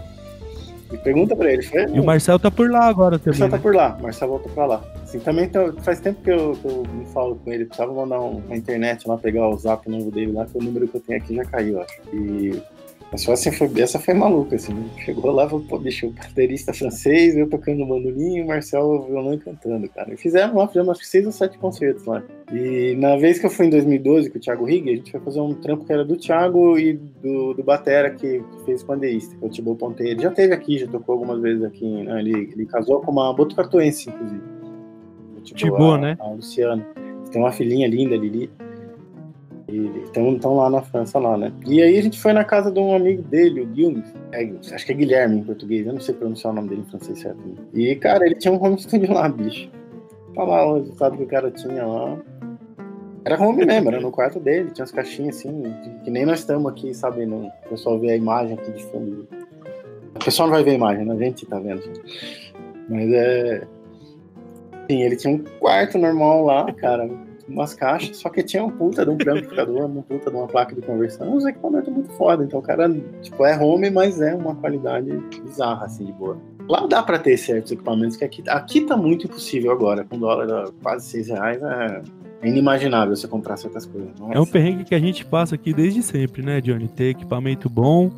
E 0.92 0.96
pergunta 0.98 1.34
pra 1.34 1.50
ele. 1.50 1.62
Foi, 1.62 1.86
e 1.86 1.98
o 1.98 2.04
Marcel 2.04 2.38
tá 2.38 2.50
por 2.50 2.70
lá 2.70 2.84
agora 2.84 3.18
também. 3.18 3.38
O 3.38 3.40
Marcel 3.40 3.50
tá 3.50 3.56
né? 3.56 3.62
por 3.62 3.74
lá. 3.74 3.96
O 3.98 4.02
Marcel 4.02 4.28
voltou 4.28 4.52
pra 4.52 4.66
lá. 4.66 4.84
Assim, 5.02 5.18
também 5.20 5.48
tô, 5.48 5.72
faz 5.80 6.00
tempo 6.00 6.22
que 6.22 6.30
eu, 6.30 6.52
que 6.52 6.66
eu 6.66 6.82
me 6.92 7.06
falo 7.06 7.36
com 7.36 7.50
ele. 7.50 7.64
Precisava 7.64 7.94
mandar 7.94 8.20
um, 8.20 8.42
uma 8.46 8.56
internet 8.56 9.08
lá, 9.08 9.16
pegar 9.16 9.48
o 9.48 9.56
zap 9.56 9.88
novo 9.88 10.10
dele 10.10 10.32
lá, 10.32 10.44
que 10.44 10.58
o 10.58 10.62
número 10.62 10.86
que 10.86 10.96
eu 10.98 11.00
tenho 11.00 11.18
aqui 11.18 11.34
já 11.34 11.44
caiu, 11.46 11.80
acho. 11.80 11.98
E 12.12 12.62
mas 13.12 13.26
foi 13.26 13.34
assim, 13.34 13.52
foi, 13.52 13.70
essa 13.76 13.98
foi 13.98 14.14
maluca, 14.14 14.56
assim. 14.56 14.72
Né? 14.72 14.88
Chegou 15.04 15.30
lá, 15.30 15.46
falou, 15.46 15.62
pô, 15.68 15.78
bicho, 15.78 16.06
o 16.06 16.10
baterista 16.12 16.72
francês, 16.72 17.36
eu 17.36 17.46
tocando 17.46 17.86
mandolim 17.86 18.40
o 18.40 18.46
Marcel 18.46 19.02
violão 19.06 19.36
cantando, 19.36 19.86
cara. 19.90 20.14
E 20.14 20.16
fizemos 20.16 20.56
lá, 20.56 20.66
fizemos 20.66 20.88
acho 20.88 21.00
que 21.00 21.06
seis 21.06 21.26
ou 21.26 21.32
sete 21.32 21.58
concertos 21.58 22.06
lá. 22.06 22.22
E 22.50 22.96
na 22.96 23.16
vez 23.16 23.38
que 23.38 23.44
eu 23.44 23.50
fui 23.50 23.66
em 23.66 23.70
2012 23.70 24.30
com 24.30 24.38
o 24.38 24.40
Thiago 24.40 24.64
Rigg, 24.64 24.90
a 24.90 24.96
gente 24.96 25.10
foi 25.10 25.20
fazer 25.20 25.40
um 25.40 25.52
trampo 25.52 25.84
que 25.84 25.92
era 25.92 26.06
do 26.06 26.16
Thiago 26.16 26.78
e 26.78 26.94
do, 26.94 27.52
do 27.52 27.62
Batera, 27.62 28.10
que, 28.10 28.42
fez 28.64 28.82
pandeísta, 28.82 29.36
que 29.36 29.44
é 29.44 29.46
o 29.46 29.50
Tibou 29.50 29.76
Ponteiro. 29.76 30.12
Ele 30.12 30.22
já 30.22 30.30
teve 30.30 30.54
aqui, 30.54 30.78
já 30.78 30.86
tocou 30.86 31.12
algumas 31.12 31.42
vezes 31.42 31.62
aqui. 31.62 31.84
Né? 31.84 32.18
Ele, 32.18 32.50
ele 32.50 32.64
casou 32.64 33.00
com 33.00 33.12
uma 33.12 33.30
botucatuense, 33.34 34.08
inclusive. 34.08 34.42
Tibou, 35.42 35.98
né? 35.98 36.16
A 36.18 36.28
Luciana. 36.30 36.86
Tem 37.30 37.42
uma 37.42 37.52
filhinha 37.52 37.86
linda, 37.88 38.16
Lili. 38.16 38.50
Estão 39.76 40.56
lá 40.56 40.68
na 40.68 40.82
França, 40.82 41.18
lá, 41.18 41.36
né? 41.36 41.52
E 41.66 41.82
aí 41.82 41.98
a 41.98 42.02
gente 42.02 42.20
foi 42.20 42.32
na 42.32 42.44
casa 42.44 42.70
de 42.70 42.78
um 42.78 42.94
amigo 42.94 43.22
dele, 43.22 43.60
o 43.62 43.66
Guilherme, 43.66 44.04
é, 44.32 44.74
acho 44.74 44.86
que 44.86 44.92
é 44.92 44.94
Guilherme 44.94 45.38
em 45.38 45.44
português, 45.44 45.86
eu 45.86 45.92
não 45.92 46.00
sei 46.00 46.14
pronunciar 46.14 46.52
o 46.52 46.56
nome 46.56 46.68
dele 46.68 46.82
em 46.82 46.90
francês 46.90 47.18
certo. 47.18 47.40
E, 47.72 47.94
cara, 47.96 48.26
ele 48.26 48.34
tinha 48.34 48.52
um 48.52 48.62
home 48.62 48.78
studio 48.78 49.12
lá, 49.12 49.28
bicho. 49.28 49.70
Tá 50.34 50.44
lá 50.44 50.66
o 50.66 50.78
resultado 50.78 51.16
que 51.16 51.22
o 51.22 51.26
cara 51.26 51.50
tinha 51.50 51.86
lá. 51.86 52.18
Era 53.24 53.40
home 53.40 53.64
mesmo, 53.64 53.88
era 53.88 54.00
no 54.00 54.10
quarto 54.10 54.40
dele, 54.40 54.70
tinha 54.70 54.84
as 54.84 54.90
caixinhas 54.90 55.36
assim, 55.36 55.62
que 56.04 56.10
nem 56.10 56.26
nós 56.26 56.40
estamos 56.40 56.70
aqui, 56.70 56.92
sabe? 56.92 57.24
No, 57.24 57.46
o 57.46 57.68
pessoal 57.68 57.98
vê 57.98 58.10
a 58.10 58.16
imagem 58.16 58.54
aqui 58.54 58.72
de 58.72 58.82
fundo. 58.84 59.28
O 60.14 60.24
pessoal 60.24 60.48
não 60.48 60.54
vai 60.54 60.64
ver 60.64 60.72
a 60.72 60.74
imagem, 60.74 61.04
né? 61.04 61.14
A 61.14 61.18
gente 61.18 61.46
tá 61.46 61.58
vendo. 61.58 61.82
Mas 62.88 63.12
é. 63.12 63.62
Sim, 64.90 65.02
ele 65.02 65.16
tinha 65.16 65.34
um 65.34 65.44
quarto 65.60 65.96
normal 65.98 66.44
lá, 66.44 66.72
cara 66.72 67.08
umas 67.48 67.74
caixas, 67.74 68.16
só 68.16 68.28
que 68.28 68.42
tinha 68.42 68.64
um 68.64 68.70
puta 68.70 69.04
de 69.04 69.10
um 69.10 69.14
amplificador, 69.14 69.86
uma 69.86 70.02
puta 70.02 70.30
de 70.30 70.36
uma 70.36 70.46
placa 70.46 70.74
de 70.74 70.82
conversão, 70.82 71.36
uns 71.36 71.44
equipamentos 71.44 71.92
muito 71.92 72.12
foda. 72.12 72.44
Então 72.44 72.60
o 72.60 72.62
cara, 72.62 72.88
tipo, 73.20 73.44
é 73.44 73.58
home, 73.58 73.90
mas 73.90 74.20
é 74.20 74.34
uma 74.34 74.54
qualidade 74.54 75.10
bizarra, 75.42 75.86
assim, 75.86 76.04
de 76.04 76.12
boa. 76.12 76.38
Lá 76.68 76.86
dá 76.86 77.02
pra 77.02 77.18
ter 77.18 77.36
certos 77.36 77.72
equipamentos 77.72 78.16
que 78.16 78.24
aqui, 78.24 78.42
aqui 78.48 78.82
tá 78.82 78.96
muito 78.96 79.26
impossível 79.26 79.72
agora, 79.72 80.04
com 80.04 80.18
dólar 80.18 80.70
quase 80.82 81.06
6 81.08 81.28
reais, 81.28 81.62
é, 81.62 82.02
é 82.42 82.48
inimaginável 82.48 83.14
você 83.14 83.26
comprar 83.26 83.56
certas 83.56 83.86
coisas. 83.86 84.10
Nossa. 84.18 84.34
É 84.34 84.40
um 84.40 84.46
perrengue 84.46 84.84
que 84.84 84.94
a 84.94 84.98
gente 84.98 85.24
passa 85.24 85.54
aqui 85.54 85.72
desde 85.72 86.02
sempre, 86.02 86.42
né, 86.42 86.60
Johnny? 86.60 86.88
Ter 86.88 87.10
equipamento 87.10 87.68
bom, 87.68 88.10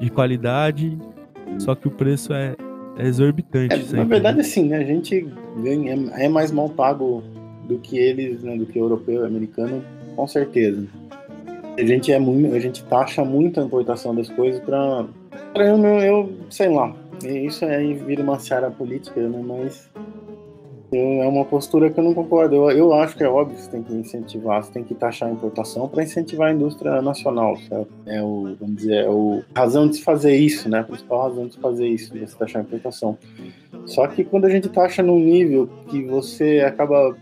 de 0.00 0.10
qualidade, 0.10 0.96
só 1.58 1.74
que 1.74 1.88
o 1.88 1.90
preço 1.90 2.32
é, 2.32 2.56
é 2.96 3.06
exorbitante. 3.06 3.74
É, 3.74 3.78
sempre, 3.78 3.96
na 3.96 4.04
verdade, 4.04 4.36
né? 4.38 4.42
assim, 4.42 4.68
né, 4.68 4.78
a 4.78 4.84
gente 4.84 5.28
ganha, 5.62 5.94
é 6.14 6.28
mais 6.28 6.50
mal 6.50 6.68
pago 6.68 7.22
do 7.64 7.78
que 7.78 7.98
eles, 7.98 8.42
né, 8.42 8.56
do 8.56 8.66
que 8.66 8.78
europeu 8.78 9.22
e 9.22 9.26
americano, 9.26 9.84
com 10.14 10.26
certeza. 10.26 10.86
A 11.76 11.84
gente 11.84 12.12
é 12.12 12.18
muito, 12.18 12.54
a 12.54 12.58
gente 12.58 12.84
taxa 12.84 13.24
muito 13.24 13.60
a 13.60 13.64
importação 13.64 14.14
das 14.14 14.28
coisas 14.28 14.60
para 14.60 15.06
eu, 15.56 15.76
eu 15.84 16.32
sei 16.50 16.68
lá, 16.68 16.94
isso 17.24 17.64
aí 17.64 17.94
vira 17.94 18.22
uma 18.22 18.38
seara 18.38 18.70
política, 18.70 19.20
né, 19.20 19.42
mas 19.44 19.88
é 20.96 21.26
uma 21.26 21.44
postura 21.44 21.90
que 21.90 21.98
eu 21.98 22.04
não 22.04 22.14
concordo. 22.14 22.54
Eu, 22.54 22.70
eu 22.70 22.92
acho 22.94 23.16
que 23.16 23.24
é 23.24 23.28
óbvio 23.28 23.56
que 23.56 23.62
você 23.62 23.70
tem 23.70 23.82
que 23.82 23.92
incentivar, 23.94 24.62
você 24.62 24.72
tem 24.72 24.84
que 24.84 24.94
taxar 24.94 25.28
a 25.28 25.32
importação 25.32 25.88
para 25.88 26.02
incentivar 26.02 26.50
a 26.50 26.52
indústria 26.52 27.02
nacional, 27.02 27.56
certo? 27.56 27.88
É 28.06 28.22
o, 28.22 28.54
vamos 28.60 28.76
dizer, 28.76 29.04
é 29.04 29.08
o 29.08 29.42
razão 29.54 29.88
de 29.88 29.96
se 29.96 30.02
fazer 30.02 30.36
isso, 30.36 30.68
né? 30.68 30.80
A 30.80 30.84
principal 30.84 31.28
razão 31.28 31.46
de 31.46 31.54
se 31.54 31.60
fazer 31.60 31.86
isso, 31.86 32.12
de 32.12 32.20
você 32.20 32.36
taxar 32.36 32.62
a 32.62 32.64
importação. 32.64 33.18
Só 33.86 34.06
que 34.06 34.24
quando 34.24 34.44
a 34.44 34.50
gente 34.50 34.68
taxa 34.68 35.02
num 35.02 35.18
nível 35.18 35.68
que 35.88 36.02
você 36.04 36.60
acaba 36.60 37.16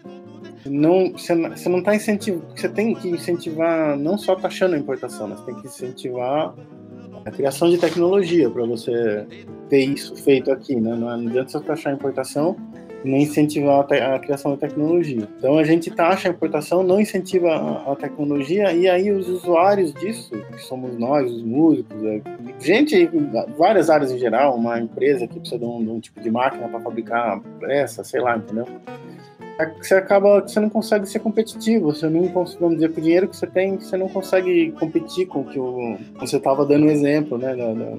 não, 0.67 1.13
você, 1.13 1.35
não 1.35 1.79
está 1.79 1.95
incentivando. 1.95 2.47
Você 2.55 2.69
tem 2.69 2.95
que 2.95 3.09
incentivar 3.09 3.97
não 3.97 4.17
só 4.17 4.35
taxando 4.35 4.75
a 4.75 4.79
importação, 4.79 5.29
mas 5.29 5.41
tem 5.43 5.55
que 5.55 5.67
incentivar 5.67 6.55
a 7.25 7.31
criação 7.31 7.71
de 7.71 7.79
tecnologia 7.79 8.51
para 8.51 8.65
você 8.65 9.27
ter 9.69 9.85
isso 9.85 10.15
feito 10.17 10.51
aqui, 10.51 10.77
né? 10.77 10.95
Não 10.95 11.09
adianta 11.09 11.51
você 11.51 11.61
taxar 11.61 11.93
a 11.93 11.97
importação 11.97 12.57
nem 13.05 13.23
incentivar 13.23 13.87
a, 13.91 14.15
a, 14.15 14.19
criação 14.19 14.53
da 14.53 14.57
tecnologia. 14.57 15.29
Então 15.39 15.59
a 15.59 15.65
gente 15.65 15.91
taxa 15.91 16.29
a 16.29 16.31
importação, 16.31 16.83
não 16.83 17.01
incentiva 17.01 17.51
a, 17.51 17.93
a, 17.93 17.97
tecnologia, 17.97 18.73
e 18.73 18.89
aí 18.89 19.11
os 19.11 19.29
usuários 19.29 19.93
disso, 19.95 20.31
que 20.31 20.63
somos 20.63 20.97
nós, 20.97 21.31
os 21.31 21.43
músicos, 21.43 22.03
é, 22.05 22.21
gente, 22.61 23.11
várias 23.59 23.91
áreas 23.91 24.13
em 24.13 24.19
geral, 24.19 24.57
uma 24.57 24.79
empresa 24.79 25.27
que 25.27 25.39
precisa 25.39 25.59
de 25.59 25.65
um, 25.65 25.83
de 25.83 25.91
um 25.91 26.01
tipo 26.01 26.21
de 26.21 26.31
máquina 26.31 26.69
para 26.69 26.81
fabricar 26.81 27.41
peça, 27.61 28.05
sei 28.05 28.21
lá, 28.21 28.37
entendeu? 28.37 28.67
É 29.59 29.67
você 29.67 29.95
acaba, 29.95 30.41
você 30.41 30.59
não 30.61 30.69
consegue 30.69 31.07
ser 31.07 31.19
competitivo, 31.19 31.93
você 31.93 32.09
não 32.09 32.29
consegue, 32.29 32.61
vamos 32.61 32.77
dizer, 32.77 32.93
com 32.93 33.01
o 33.01 33.03
dinheiro 33.03 33.29
que 33.29 33.37
você 33.37 33.47
tem, 33.47 33.79
você 33.79 33.97
não 33.97 34.09
consegue 34.09 34.73
competir 34.73 35.27
com 35.27 35.41
o 35.41 35.45
que 35.45 35.59
o, 35.59 35.99
você 36.19 36.37
estava 36.37 36.65
dando 36.65 36.87
exemplo, 36.87 37.37
né, 37.39 37.55
da, 37.55 37.73
da, 37.75 37.97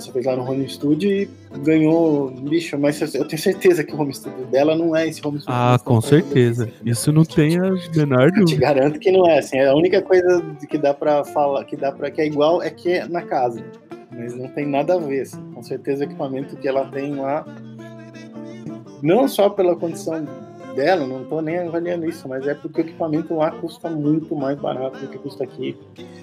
você 0.00 0.10
fez 0.10 0.24
lá 0.24 0.36
no 0.36 0.48
home 0.48 0.68
studio 0.68 1.10
e 1.10 1.28
ganhou 1.58 2.30
bicho, 2.30 2.78
mas 2.78 3.00
eu 3.14 3.26
tenho 3.26 3.40
certeza 3.40 3.84
que 3.84 3.94
o 3.94 4.00
home 4.00 4.12
studio 4.14 4.46
dela 4.46 4.74
não 4.74 4.96
é 4.96 5.06
esse 5.06 5.24
home 5.26 5.38
studio. 5.38 5.54
Ah, 5.54 5.78
com 5.84 6.00
certeza. 6.00 6.68
Isso 6.84 7.12
não 7.12 7.24
tem 7.24 7.58
a 7.58 7.72
menor 7.94 8.30
dúvida. 8.30 8.40
Eu 8.40 8.44
te 8.46 8.56
garanto 8.56 8.98
que 8.98 9.12
não 9.12 9.28
é 9.28 9.38
assim. 9.38 9.58
A 9.60 9.74
única 9.74 10.00
coisa 10.00 10.42
que 10.68 10.78
dá 10.78 10.94
para 10.94 11.24
falar, 11.24 11.64
que 11.64 11.76
dá 11.76 11.92
para 11.92 12.10
que 12.10 12.20
é 12.20 12.26
igual 12.26 12.62
é 12.62 12.70
que 12.70 12.92
é 12.92 13.06
na 13.06 13.22
casa. 13.22 13.62
Mas 14.10 14.34
não 14.34 14.48
tem 14.48 14.66
nada 14.66 14.94
a 14.94 14.98
ver. 14.98 15.22
Assim. 15.22 15.40
Com 15.52 15.62
certeza 15.62 16.04
o 16.04 16.04
equipamento 16.04 16.56
que 16.56 16.68
ela 16.68 16.86
tem 16.86 17.14
lá 17.14 17.44
não 19.02 19.26
só 19.26 19.50
pela 19.50 19.76
condição 19.76 20.26
dela, 20.74 21.06
não 21.06 21.22
estou 21.22 21.42
nem 21.42 21.58
avaliando 21.58 22.08
isso, 22.08 22.26
mas 22.28 22.46
é 22.46 22.54
porque 22.54 22.80
o 22.80 22.84
equipamento 22.84 23.34
lá 23.34 23.50
custa 23.50 23.90
muito 23.90 24.34
mais 24.34 24.58
barato 24.58 24.98
do 24.98 25.08
que 25.08 25.18
custa 25.18 25.44
aqui. 25.44 25.76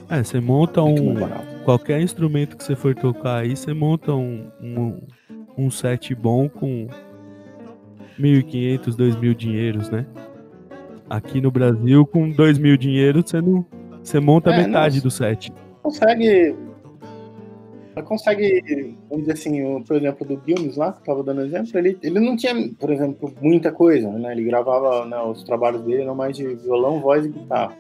É, 0.09 0.23
você 0.23 0.39
monta 0.39 0.81
um. 0.81 1.15
Qualquer 1.63 2.01
instrumento 2.01 2.57
que 2.57 2.63
você 2.63 2.75
for 2.75 2.95
tocar 2.95 3.37
aí, 3.41 3.55
você 3.55 3.73
monta 3.73 4.13
um, 4.13 4.49
um, 4.61 4.99
um 5.57 5.71
set 5.71 6.15
bom 6.15 6.49
com 6.49 6.87
1.500, 8.19 8.95
2.000 8.95 9.35
dinheiros, 9.35 9.89
né? 9.89 10.05
Aqui 11.09 11.41
no 11.41 11.51
Brasil, 11.51 12.05
com 12.05 12.31
2.000 12.31 12.77
dinheiros, 12.77 13.29
você 13.29 13.41
não. 13.41 13.65
Você 14.03 14.19
monta 14.19 14.51
é, 14.51 14.65
metade 14.65 14.97
não, 14.97 15.03
do 15.03 15.11
set. 15.11 15.51
Consegue 15.83 16.55
ela 17.99 18.03
consegue, 18.03 18.97
vamos 19.09 19.25
dizer 19.25 19.33
assim, 19.33 19.63
o, 19.63 19.83
por 19.83 19.97
exemplo, 19.97 20.25
do 20.25 20.37
Guilmes 20.37 20.77
lá, 20.77 20.93
que 20.93 21.01
eu 21.01 21.05
tava 21.05 21.23
dando 21.23 21.41
exemplo, 21.41 21.77
ele, 21.77 21.97
ele 22.01 22.19
não 22.19 22.35
tinha, 22.35 22.53
por 22.79 22.89
exemplo, 22.89 23.33
muita 23.41 23.71
coisa, 23.71 24.09
né? 24.09 24.31
Ele 24.31 24.45
gravava, 24.45 25.05
né, 25.05 25.19
os 25.21 25.43
trabalhos 25.43 25.81
dele 25.83 26.03
eram 26.03 26.15
mais 26.15 26.35
de 26.35 26.55
violão, 26.55 27.01
voz 27.01 27.25
e 27.25 27.29
guitarra. 27.29 27.77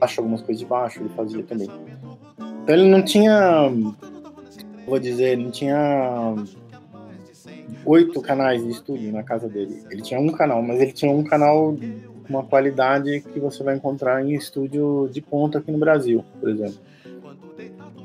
Acho 0.00 0.20
algumas 0.20 0.42
coisas 0.42 0.58
de 0.58 0.66
baixo, 0.66 1.00
ele 1.00 1.10
fazia 1.10 1.42
também. 1.44 1.68
Então 2.62 2.74
ele 2.74 2.88
não 2.88 3.02
tinha, 3.02 3.70
vou 4.86 4.98
dizer, 4.98 5.38
não 5.38 5.50
tinha 5.50 6.34
oito 7.86 8.20
canais 8.20 8.62
de 8.62 8.70
estúdio 8.70 9.12
na 9.12 9.22
casa 9.22 9.48
dele. 9.48 9.82
Ele 9.90 10.02
tinha 10.02 10.18
um 10.18 10.32
canal, 10.32 10.62
mas 10.62 10.80
ele 10.80 10.92
tinha 10.92 11.12
um 11.12 11.22
canal 11.22 11.76
com 11.76 12.28
uma 12.28 12.42
qualidade 12.42 13.20
que 13.32 13.38
você 13.38 13.62
vai 13.62 13.76
encontrar 13.76 14.24
em 14.24 14.34
estúdio 14.34 15.08
de 15.12 15.20
ponta 15.20 15.58
aqui 15.58 15.70
no 15.70 15.78
Brasil, 15.78 16.24
por 16.40 16.48
exemplo 16.48 16.90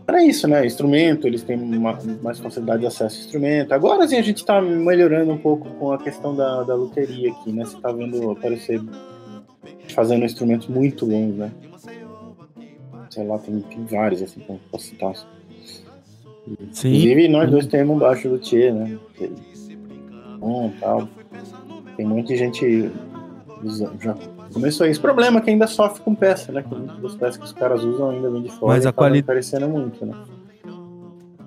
era 0.08 0.24
isso, 0.24 0.48
né? 0.48 0.66
Instrumento, 0.66 1.28
eles 1.28 1.44
têm 1.44 1.58
uma, 1.58 1.98
mais 2.22 2.40
facilidade 2.40 2.82
de 2.82 2.88
acesso 2.88 3.18
ao 3.18 3.26
instrumento. 3.26 3.74
Agora 3.74 4.08
sim 4.08 4.18
a 4.18 4.22
gente 4.22 4.38
está 4.38 4.62
melhorando 4.62 5.32
um 5.32 5.38
pouco 5.38 5.70
com 5.72 5.92
a 5.92 5.98
questão 5.98 6.36
da, 6.36 6.64
da 6.64 6.76
loteria 6.76 7.32
aqui, 7.32 7.52
né? 7.52 7.66
Você 7.66 7.76
está 7.76 7.92
vendo 7.92 8.32
aparecer 8.32 8.80
fazendo 9.90 10.26
instrumentos 10.26 10.68
muito 10.68 11.06
bons, 11.06 11.36
né? 11.36 11.52
Sei 13.10 13.26
lá, 13.26 13.40
tem, 13.40 13.60
tem 13.62 13.86
vários, 13.86 14.22
assim, 14.22 14.42
que 14.42 14.50
eu 14.50 14.60
posso 14.72 14.86
citar. 14.86 15.16
Sim. 16.72 16.90
Inclusive, 16.90 17.28
nós 17.28 17.50
dois 17.50 17.66
temos 17.66 17.96
um 17.96 18.00
baixo 18.00 18.30
do 18.30 18.38
Tchê, 18.38 18.72
né? 18.72 19.00
Bom, 20.38 20.72
tal. 20.80 21.08
Tem 21.96 22.06
muita 22.06 22.36
gente 22.36 22.92
já 24.00 24.16
começou. 24.56 24.90
O 24.90 25.00
problema 25.02 25.40
é 25.40 25.42
que 25.42 25.50
ainda 25.50 25.68
sofre 25.68 26.02
com 26.02 26.16
peça, 26.16 26.52
né? 26.52 26.64
Que 26.64 26.74
muitas 26.74 26.98
das 27.02 27.16
peças 27.16 27.38
que 27.38 27.44
os 27.44 27.54
caras 27.54 27.84
usam 27.84 28.10
ainda 28.10 28.30
vem 28.32 28.44
de 28.44 28.52
fora. 28.52 28.74
Mas 28.74 28.86
a 28.86 28.94
qualidade. 28.94 29.28
parecendo 29.28 29.68
muito, 29.68 30.06
né? 30.06 30.16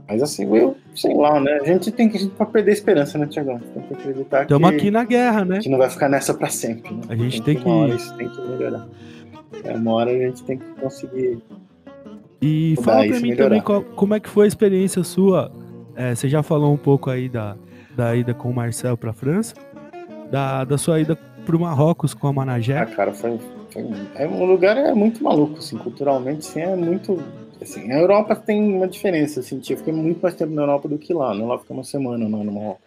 Mas 0.07 0.23
assim, 0.23 0.45
eu 0.55 0.77
sei 0.95 1.15
lá, 1.15 1.41
né? 1.41 1.59
A 1.61 1.65
gente 1.65 1.91
tem 1.91 2.09
que. 2.09 2.17
A 2.17 2.21
gente 2.21 2.35
pode 2.35 2.51
perder 2.51 2.71
a 2.71 2.75
esperança, 2.75 3.19
né, 3.19 3.27
Tiagão? 3.27 3.59
Tem 3.59 3.83
que 3.83 3.95
acreditar 3.95 4.43
Estamos 4.43 4.71
aqui 4.71 4.91
na 4.91 5.05
guerra, 5.05 5.45
né? 5.45 5.57
A 5.57 5.61
gente 5.61 5.71
não 5.71 5.79
vai 5.79 5.91
ficar 5.91 6.09
nessa 6.09 6.33
pra 6.35 6.49
sempre. 6.49 6.95
Né? 6.95 7.01
A 7.09 7.17
gente 7.17 7.43
tem, 7.43 7.55
tem 7.55 7.63
que. 7.63 7.69
Uma 7.69 7.77
hora 7.77 7.95
isso 7.95 8.17
tem 8.17 8.29
que 8.29 8.41
melhorar. 8.43 8.89
É, 9.65 9.73
uma 9.73 9.93
hora 9.93 10.11
a 10.11 10.15
gente 10.15 10.43
tem 10.45 10.59
que 10.59 10.67
conseguir. 10.81 11.39
E 12.41 12.77
fala 12.83 13.07
pra 13.07 13.21
mim 13.21 13.35
também 13.35 13.61
qual, 13.61 13.83
como 13.83 14.15
é 14.15 14.21
que 14.21 14.29
foi 14.29 14.45
a 14.45 14.49
experiência 14.49 15.03
sua. 15.03 15.51
É, 15.97 16.15
você 16.15 16.29
já 16.29 16.43
falou 16.43 16.73
um 16.73 16.77
pouco 16.77 17.11
aí 17.11 17.29
da, 17.29 17.57
da 17.97 18.15
ida 18.15 18.33
com 18.33 18.49
o 18.49 18.55
Marcel 18.55 18.97
pra 18.97 19.13
França. 19.13 19.55
Da, 20.31 20.63
da 20.65 20.79
sua 20.79 21.01
ida 21.01 21.19
pro 21.49 21.59
Marrocos 21.59 22.13
com 22.13 22.27
a 22.27 22.33
Managé. 22.33 22.77
Ah, 22.77 22.85
cara, 22.85 23.15
foi, 23.15 23.39
foi 23.73 23.87
é, 24.17 24.29
um 24.29 24.45
lugar 24.45 24.77
é 24.77 24.93
muito 24.93 25.25
maluco, 25.25 25.57
assim, 25.57 25.79
culturalmente, 25.79 26.47
assim, 26.47 26.61
é 26.61 26.77
muito... 26.77 27.19
Assim, 27.59 27.91
a 27.91 27.99
Europa 27.99 28.37
tem 28.37 28.77
uma 28.77 28.87
diferença, 28.87 29.41
assim, 29.41 29.59
eu 29.71 29.77
fiquei 29.79 29.95
muito 29.95 30.21
mais 30.21 30.35
tempo 30.35 30.53
na 30.53 30.63
Europa 30.63 30.89
do 30.89 30.99
que 30.99 31.15
lá, 31.15 31.35
né? 31.35 31.43
Lá 31.45 31.59
fiquei 31.59 31.75
uma 31.75 31.85
semana 31.85 32.29
no 32.29 32.53
Marrocos. 32.53 32.83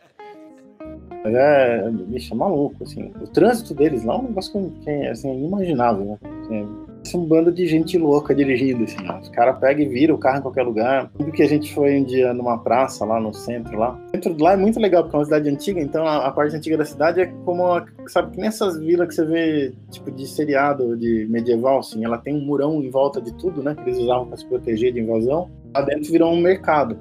Mas 1.24 1.34
é, 1.34 1.90
bicho, 1.90 2.34
é 2.34 2.38
maluco, 2.38 2.84
assim. 2.84 3.12
O 3.20 3.28
trânsito 3.28 3.74
deles 3.74 4.06
lá 4.06 4.14
é 4.14 4.18
um 4.18 4.24
negócio 4.24 4.72
que 4.84 4.90
é, 4.90 5.10
assim, 5.10 5.34
inimaginável, 5.34 6.06
né? 6.06 6.18
Assim, 6.44 6.68
é 7.14 7.18
um 7.18 7.26
bando 7.26 7.52
de 7.52 7.66
gente 7.66 7.98
louca 7.98 8.34
dirigindo, 8.34 8.84
assim. 8.84 8.98
Os 9.20 9.30
caras 9.30 9.58
pegam 9.60 9.84
e 9.84 9.90
viram 9.90 10.16
o 10.16 10.18
carro 10.18 10.38
em 10.38 10.42
qualquer 10.42 10.64
lugar. 10.64 11.10
Tudo 11.18 11.32
que 11.32 11.42
a 11.42 11.48
gente 11.48 11.74
foi 11.74 12.00
um 12.00 12.04
dia 12.04 12.34
numa 12.34 12.58
praça 12.60 13.04
lá 13.04 13.20
no 13.20 13.34
centro 13.34 13.78
lá. 13.78 14.00
O 14.08 14.10
centro 14.12 14.36
lá 14.42 14.54
é 14.54 14.58
muito 14.58 14.80
legal, 14.80 15.04
porque 15.04 15.16
é 15.16 15.20
uma 15.20 15.26
cidade 15.26 15.50
antiga, 15.50 15.82
então 15.82 16.06
a, 16.06 16.28
a 16.28 16.32
parte 16.32 16.56
antiga 16.56 16.78
da 16.78 16.86
cidade 16.86 17.22
é 17.22 17.26
como, 17.44 17.64
sabe, 18.08 18.32
que 18.32 18.40
nessas 18.40 18.78
vilas 18.80 19.08
que 19.08 19.16
você 19.16 19.26
vê, 19.26 19.74
tipo, 19.90 20.12
de 20.12 20.28
seriado, 20.28 20.96
de 20.96 21.28
medieval, 21.30 21.80
assim. 21.80 22.06
Ela 22.06 22.18
tem 22.18 22.36
um 22.36 22.46
murão 22.46 22.84
em 22.84 22.90
volta 22.90 23.20
de 23.20 23.34
tudo, 23.34 23.64
né? 23.64 23.76
Que 23.76 23.82
eles 23.82 23.98
usavam 23.98 24.28
para 24.28 24.38
se 24.38 24.46
proteger 24.46 24.94
de 24.94 25.00
invasão. 25.00 25.50
Lá 25.74 25.82
dentro 25.82 26.12
virou 26.12 26.32
um 26.32 26.40
mercado. 26.40 27.00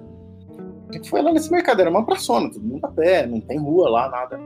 A 0.89 0.93
gente 0.93 1.09
foi 1.09 1.23
lá 1.23 1.33
nesse 1.33 1.53
mercado, 1.53 1.81
era 1.81 1.91
uma 1.91 2.05
praçona, 2.05 2.51
todo 2.51 2.65
mundo 2.65 2.85
a 2.85 2.89
pé, 2.89 3.27
não 3.27 3.41
tem 3.41 3.59
rua 3.59 3.89
lá, 3.89 4.09
nada. 4.09 4.41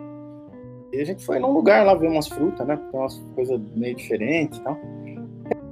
E 0.92 1.00
a 1.00 1.04
gente 1.04 1.24
foi 1.24 1.38
num 1.38 1.52
lugar 1.52 1.86
lá 1.86 1.94
ver 1.94 2.08
umas 2.08 2.28
frutas, 2.28 2.66
né? 2.66 2.76
Tem 2.76 3.00
umas 3.00 3.18
coisas 3.34 3.58
meio 3.74 3.96
diferentes 3.96 4.58
e 4.58 4.62
tal 4.62 4.76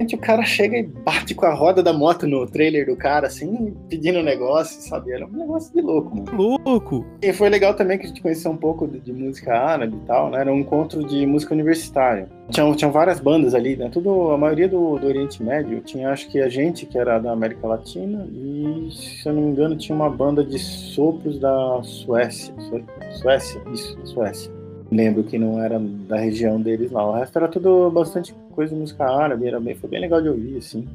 repente 0.03 0.15
o 0.15 0.19
cara 0.19 0.43
chega 0.45 0.77
e 0.77 0.83
bate 0.83 1.35
com 1.35 1.47
a 1.47 1.55
roda 1.55 1.83
da 1.83 1.93
moto 1.93 2.27
no 2.27 2.47
trailer 2.47 2.87
do 2.87 2.97
cara, 2.97 3.27
assim, 3.29 3.75
pedindo 3.89 4.19
um 4.19 4.23
negócio, 4.23 4.81
sabe? 4.83 5.13
Era 5.13 5.27
um 5.27 5.31
negócio 5.31 5.73
de 5.73 5.81
louco, 5.81 6.17
mano. 6.17 6.59
Louco! 6.65 7.07
E 7.23 7.33
foi 7.33 7.49
legal 7.49 7.75
também 7.75 7.99
que 7.99 8.05
a 8.05 8.09
gente 8.09 8.21
conheceu 8.21 8.51
um 8.51 8.57
pouco 8.57 8.87
de, 8.87 8.99
de 9.01 9.13
música 9.13 9.57
árabe 9.57 9.97
e 9.97 10.07
tal, 10.07 10.31
né? 10.31 10.41
Era 10.41 10.53
um 10.53 10.59
encontro 10.59 11.05
de 11.05 11.25
música 11.27 11.55
universitária. 11.55 12.29
Tinham, 12.51 12.75
tinham 12.75 12.93
várias 12.93 13.21
bandas 13.21 13.55
ali, 13.55 13.77
né? 13.77 13.89
Tudo, 13.91 14.31
a 14.31 14.39
maioria 14.39 14.69
do, 14.69 14.99
do 14.99 15.07
Oriente 15.07 15.43
Médio. 15.43 15.81
Tinha, 15.81 16.11
acho 16.11 16.29
que 16.29 16.41
a 16.41 16.49
gente, 16.49 16.87
que 16.87 16.99
era 16.99 17.19
da 17.19 17.33
América 17.33 17.67
Latina, 17.67 18.27
e, 18.33 18.89
se 18.91 19.29
eu 19.29 19.33
não 19.33 19.43
me 19.43 19.51
engano, 19.51 19.77
tinha 19.77 19.95
uma 19.95 20.11
banda 20.11 20.45
de 20.45 20.59
sopros 20.59 21.39
da 21.39 21.81
Suécia. 21.83 22.55
Suécia? 23.21 23.61
Isso, 23.73 23.99
Suécia 24.05 24.62
lembro 24.93 25.25
que 25.25 25.39
não 25.39 25.63
era 25.63 25.79
da 25.81 26.17
região 26.17 26.61
deles 26.61 26.91
lá. 26.91 27.09
O 27.09 27.13
resto 27.13 27.37
era 27.37 27.49
tudo 27.49 27.91
bastante 27.91 28.35
coisa 28.53 28.75
de 28.75 28.81
música 28.81 29.05
árabe, 29.05 29.47
era 29.47 29.59
bem, 29.59 29.75
foi 29.75 29.89
bem 29.89 30.01
legal 30.01 30.21
de 30.21 30.29
ouvir, 30.29 30.59
assim. 30.59 30.87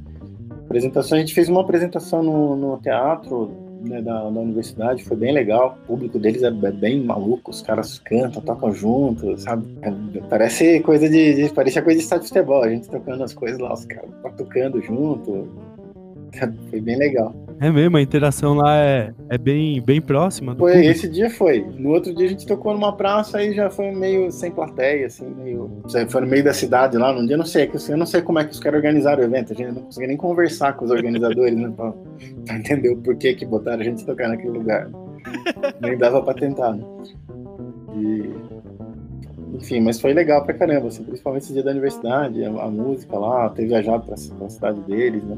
Apresentação, 0.65 1.17
a 1.17 1.19
gente 1.21 1.33
fez 1.33 1.49
uma 1.49 1.61
apresentação 1.61 2.21
no, 2.21 2.55
no 2.55 2.77
teatro 2.77 3.49
né, 3.81 4.01
da, 4.01 4.29
da, 4.29 4.39
universidade, 4.39 5.03
foi 5.03 5.17
bem 5.17 5.33
legal. 5.33 5.77
O 5.83 5.87
público 5.87 6.19
deles 6.19 6.43
é 6.43 6.51
bem 6.51 7.03
maluco, 7.03 7.51
os 7.51 7.61
caras 7.61 7.99
cantam, 7.99 8.41
tocam 8.41 8.71
juntos, 8.71 9.43
sabe? 9.43 9.65
É, 9.81 9.91
parece 10.29 10.79
coisa 10.81 11.09
de, 11.09 11.35
de 11.35 11.53
parecia 11.53 11.81
coisa 11.81 11.97
de 11.97 12.03
estádio 12.03 12.23
de 12.23 12.29
futebol, 12.29 12.63
a 12.63 12.69
gente 12.69 12.89
tocando 12.89 13.23
as 13.23 13.33
coisas 13.33 13.59
lá, 13.59 13.73
os 13.73 13.85
caras 13.85 14.09
tocando 14.37 14.81
junto. 14.81 15.47
Foi 16.69 16.81
bem 16.81 16.97
legal. 16.97 17.33
É 17.59 17.71
mesmo, 17.71 17.97
a 17.97 18.01
interação 18.01 18.53
lá 18.53 18.77
é, 18.77 19.13
é 19.29 19.37
bem, 19.37 19.81
bem 19.81 19.99
próxima. 19.99 20.55
foi, 20.55 20.73
público. 20.73 20.91
esse 20.91 21.09
dia 21.09 21.29
foi. 21.29 21.65
No 21.77 21.89
outro 21.89 22.13
dia 22.13 22.27
a 22.27 22.29
gente 22.29 22.45
tocou 22.45 22.73
numa 22.73 22.95
praça 22.95 23.41
e 23.43 23.53
já 23.53 23.69
foi 23.69 23.91
meio 23.91 24.31
sem 24.31 24.51
plateia, 24.51 25.07
assim, 25.07 25.25
meio. 25.43 25.81
Foi 26.09 26.21
no 26.21 26.27
meio 26.27 26.43
da 26.43 26.53
cidade 26.53 26.97
lá, 26.97 27.11
num 27.11 27.25
dia, 27.25 27.33
eu 27.33 27.39
não 27.39 27.45
sei, 27.45 27.69
eu 27.89 27.97
não 27.97 28.05
sei 28.05 28.21
como 28.21 28.39
é 28.39 28.45
que 28.45 28.51
os 28.51 28.59
caras 28.59 28.77
organizaram 28.77 29.21
o 29.21 29.25
evento, 29.25 29.53
a 29.53 29.55
gente 29.55 29.73
não 29.73 29.81
conseguia 29.83 30.07
nem 30.07 30.17
conversar 30.17 30.73
com 30.73 30.85
os 30.85 30.91
organizadores, 30.91 31.57
né, 31.57 31.71
pra, 31.75 31.93
pra 32.45 32.55
entender 32.57 32.89
o 32.89 32.97
porquê 32.97 33.33
que 33.33 33.45
botaram 33.45 33.81
a 33.81 33.83
gente 33.83 34.05
tocar 34.05 34.29
naquele 34.29 34.57
lugar. 34.57 34.89
nem 35.81 35.97
dava 35.97 36.21
pra 36.21 36.33
tentar, 36.33 36.73
né? 36.73 36.83
E 37.95 38.57
enfim, 39.55 39.81
mas 39.81 39.99
foi 39.99 40.13
legal 40.13 40.43
pra 40.43 40.53
caramba, 40.53 40.87
assim, 40.87 41.03
principalmente 41.03 41.43
esse 41.43 41.53
dia 41.53 41.63
da 41.63 41.71
universidade, 41.71 42.43
a, 42.43 42.49
a 42.49 42.69
música 42.69 43.17
lá, 43.17 43.49
ter 43.49 43.65
viajado 43.65 44.05
pra, 44.05 44.15
pra 44.37 44.49
cidade 44.49 44.79
deles, 44.81 45.23
né? 45.23 45.35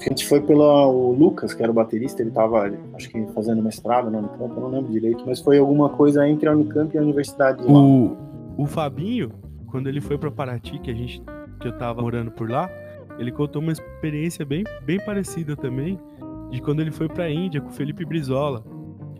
A 0.00 0.08
gente 0.08 0.26
foi 0.26 0.40
pelo 0.40 1.12
Lucas, 1.12 1.52
que 1.52 1.62
era 1.62 1.70
o 1.70 1.74
baterista, 1.74 2.22
ele 2.22 2.30
estava, 2.30 2.72
acho 2.94 3.10
que 3.10 3.26
fazendo 3.34 3.62
mestrado 3.62 4.10
na 4.10 4.18
Unicamp, 4.18 4.54
eu 4.56 4.60
não 4.60 4.68
lembro 4.68 4.90
direito, 4.90 5.24
mas 5.26 5.40
foi 5.40 5.58
alguma 5.58 5.90
coisa 5.90 6.26
entre 6.26 6.48
a 6.48 6.52
Unicamp 6.52 6.94
e 6.94 6.98
a 6.98 7.02
universidade 7.02 7.62
lá. 7.62 7.78
O, 7.78 8.16
o 8.56 8.66
Fabinho, 8.66 9.30
quando 9.66 9.88
ele 9.88 10.00
foi 10.00 10.16
para 10.16 10.30
Paraty, 10.30 10.78
que 10.78 10.90
a 10.90 10.94
gente 10.94 11.22
que 11.60 11.68
eu 11.68 11.76
tava 11.76 12.00
morando 12.00 12.30
por 12.30 12.50
lá, 12.50 12.70
ele 13.18 13.30
contou 13.30 13.60
uma 13.60 13.72
experiência 13.72 14.44
bem, 14.46 14.64
bem 14.82 14.98
parecida 14.98 15.54
também, 15.54 16.00
de 16.50 16.62
quando 16.62 16.80
ele 16.80 16.90
foi 16.90 17.06
para 17.06 17.24
a 17.24 17.30
Índia 17.30 17.60
com 17.60 17.68
o 17.68 17.72
Felipe 17.72 18.04
Brizola. 18.04 18.64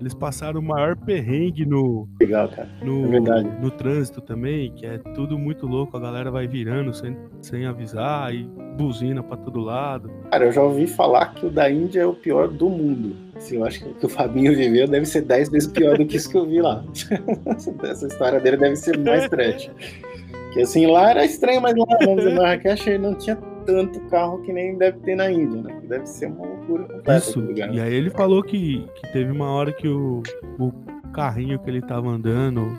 Eles 0.00 0.14
passaram 0.14 0.60
o 0.60 0.62
maior 0.62 0.96
perrengue 0.96 1.66
no, 1.66 2.08
Legal, 2.20 2.48
cara. 2.48 2.68
no, 2.82 3.14
É 3.14 3.42
no 3.60 3.70
trânsito 3.70 4.20
também, 4.20 4.72
que 4.72 4.86
é 4.86 4.98
tudo 5.14 5.38
muito 5.38 5.66
louco, 5.66 5.96
a 5.96 6.00
galera 6.00 6.30
vai 6.30 6.48
virando 6.48 6.92
sem, 6.94 7.16
sem 7.42 7.66
avisar 7.66 8.34
e 8.34 8.44
buzina 8.76 9.22
pra 9.22 9.36
todo 9.36 9.60
lado. 9.60 10.10
Cara, 10.30 10.46
eu 10.46 10.52
já 10.52 10.62
ouvi 10.62 10.86
falar 10.86 11.34
que 11.34 11.44
o 11.44 11.50
da 11.50 11.70
Índia 11.70 12.00
é 12.00 12.06
o 12.06 12.14
pior 12.14 12.48
do 12.48 12.70
mundo. 12.70 13.14
Assim, 13.36 13.56
eu 13.56 13.64
acho 13.64 13.80
que 13.80 13.88
o 13.88 13.94
que 13.94 14.06
o 14.06 14.08
Fabinho 14.08 14.56
viveu 14.56 14.88
deve 14.88 15.04
ser 15.04 15.22
10 15.22 15.50
vezes 15.50 15.70
pior 15.70 15.98
do 15.98 16.06
que 16.06 16.16
isso 16.16 16.30
que 16.30 16.36
eu 16.36 16.46
vi 16.46 16.62
lá. 16.62 16.82
Essa 17.84 18.06
história 18.06 18.40
dele 18.40 18.56
deve 18.56 18.76
ser 18.76 18.98
mais 18.98 19.28
trash. 19.28 19.70
Que 20.52 20.62
assim, 20.62 20.86
lá 20.86 21.10
era 21.10 21.24
estranho, 21.24 21.60
mas 21.60 21.74
lá 21.76 21.86
no 22.00 22.36
Marrakech 22.36 22.98
não 22.98 23.14
tinha 23.14 23.36
tanto 23.70 24.00
carro 24.08 24.42
que 24.42 24.52
nem 24.52 24.76
deve 24.76 24.98
ter 24.98 25.14
na 25.14 25.30
Índia, 25.30 25.62
né? 25.62 25.80
Deve 25.84 26.06
ser 26.06 26.26
uma 26.26 26.46
loucura 26.46 26.84
completa 26.84 27.18
Isso. 27.18 27.40
lugar. 27.40 27.72
E 27.72 27.80
aí 27.80 27.94
ele 27.94 28.10
falou 28.10 28.42
que, 28.42 28.84
que 28.96 29.12
teve 29.12 29.30
uma 29.30 29.50
hora 29.50 29.72
que 29.72 29.88
o, 29.88 30.22
o 30.58 30.72
carrinho 31.12 31.58
que 31.58 31.70
ele 31.70 31.80
tava 31.80 32.08
andando, 32.08 32.76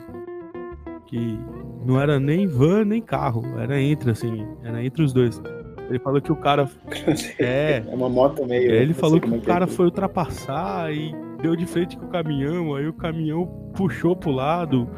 que 1.06 1.38
não 1.84 2.00
era 2.00 2.20
nem 2.20 2.46
van 2.46 2.84
nem 2.84 3.00
carro, 3.00 3.42
era 3.58 3.80
entre 3.80 4.10
assim, 4.10 4.46
era 4.62 4.84
entre 4.84 5.02
os 5.02 5.12
dois. 5.12 5.40
Ele 5.88 5.98
falou 5.98 6.20
que 6.20 6.32
o 6.32 6.36
cara. 6.36 6.68
É. 7.38 7.82
É 7.86 7.94
uma 7.94 8.08
moto 8.08 8.46
meio. 8.46 8.70
ele 8.70 8.94
falou 8.94 9.20
que 9.20 9.26
como 9.26 9.40
o 9.40 9.42
é 9.42 9.44
cara 9.44 9.64
é. 9.64 9.68
foi 9.68 9.86
ultrapassar 9.86 10.92
e 10.92 11.14
deu 11.40 11.56
de 11.56 11.66
frente 11.66 11.96
com 11.96 12.06
o 12.06 12.08
caminhão, 12.08 12.74
aí 12.74 12.86
o 12.86 12.92
caminhão 12.92 13.46
puxou 13.74 14.14
pro 14.14 14.30
lado. 14.30 14.88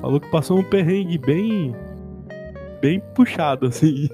Falou 0.00 0.20
que 0.20 0.30
passou 0.30 0.58
um 0.58 0.64
perrengue 0.64 1.18
bem. 1.18 1.74
bem 2.80 3.00
puxado, 3.14 3.66
assim. 3.66 4.08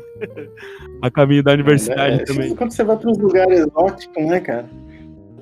A 1.03 1.11
caminho 1.11 1.43
da 1.43 1.53
universidade 1.53 2.23
É, 2.23 2.25
também. 2.25 2.55
Quando 2.55 2.73
você 2.73 2.85
vai 2.85 2.97
para 2.97 3.11
uns 3.11 3.19
lugares 3.19 3.61
exóticos, 3.61 4.27
né, 4.27 4.41
cara? 4.41 4.69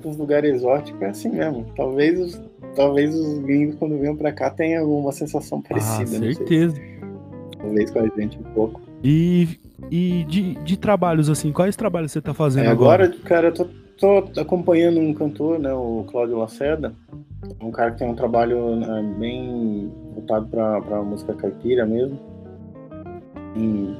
Para 0.01 0.09
uns 0.09 0.17
lugares 0.17 0.55
exóticos 0.55 1.01
é 1.01 1.05
assim 1.07 1.29
mesmo. 1.29 1.65
Talvez 1.75 2.19
os, 2.19 2.41
talvez 2.75 3.15
os 3.15 3.39
gringos, 3.39 3.75
quando 3.75 3.97
venham 3.97 4.15
pra 4.15 4.31
cá, 4.31 4.49
tenham 4.49 4.83
alguma 4.83 5.11
sensação 5.11 5.61
Ah, 5.65 5.69
parecida. 5.69 6.19
sei. 6.19 6.33
certeza. 6.35 6.75
Talvez 7.59 7.91
com 7.91 7.99
a 7.99 8.07
gente 8.19 8.37
um 8.37 8.43
pouco. 8.53 8.81
E, 9.03 9.59
e 9.91 10.23
de, 10.25 10.55
de 10.63 10.77
trabalhos, 10.77 11.29
assim, 11.29 11.51
quais 11.51 11.75
trabalhos 11.75 12.11
você 12.11 12.21
tá 12.21 12.33
fazendo 12.33 12.65
É, 12.65 12.69
agora? 12.69 13.05
agora, 13.05 13.19
cara, 13.23 13.47
eu 13.47 13.53
tô, 13.53 13.65
tô 14.21 14.39
acompanhando 14.39 14.99
um 14.99 15.13
cantor, 15.13 15.59
né, 15.59 15.73
o 15.73 16.05
Cláudio 16.09 16.37
Lacerda. 16.37 16.93
Um 17.61 17.71
cara 17.71 17.91
que 17.91 17.99
tem 17.99 18.07
um 18.09 18.15
trabalho 18.15 18.75
né, 18.77 19.15
bem 19.19 19.91
voltado 20.13 20.47
pra, 20.47 20.81
pra 20.81 21.01
música 21.01 21.33
caipira 21.33 21.85
mesmo. 21.85 22.17
E 23.55 23.95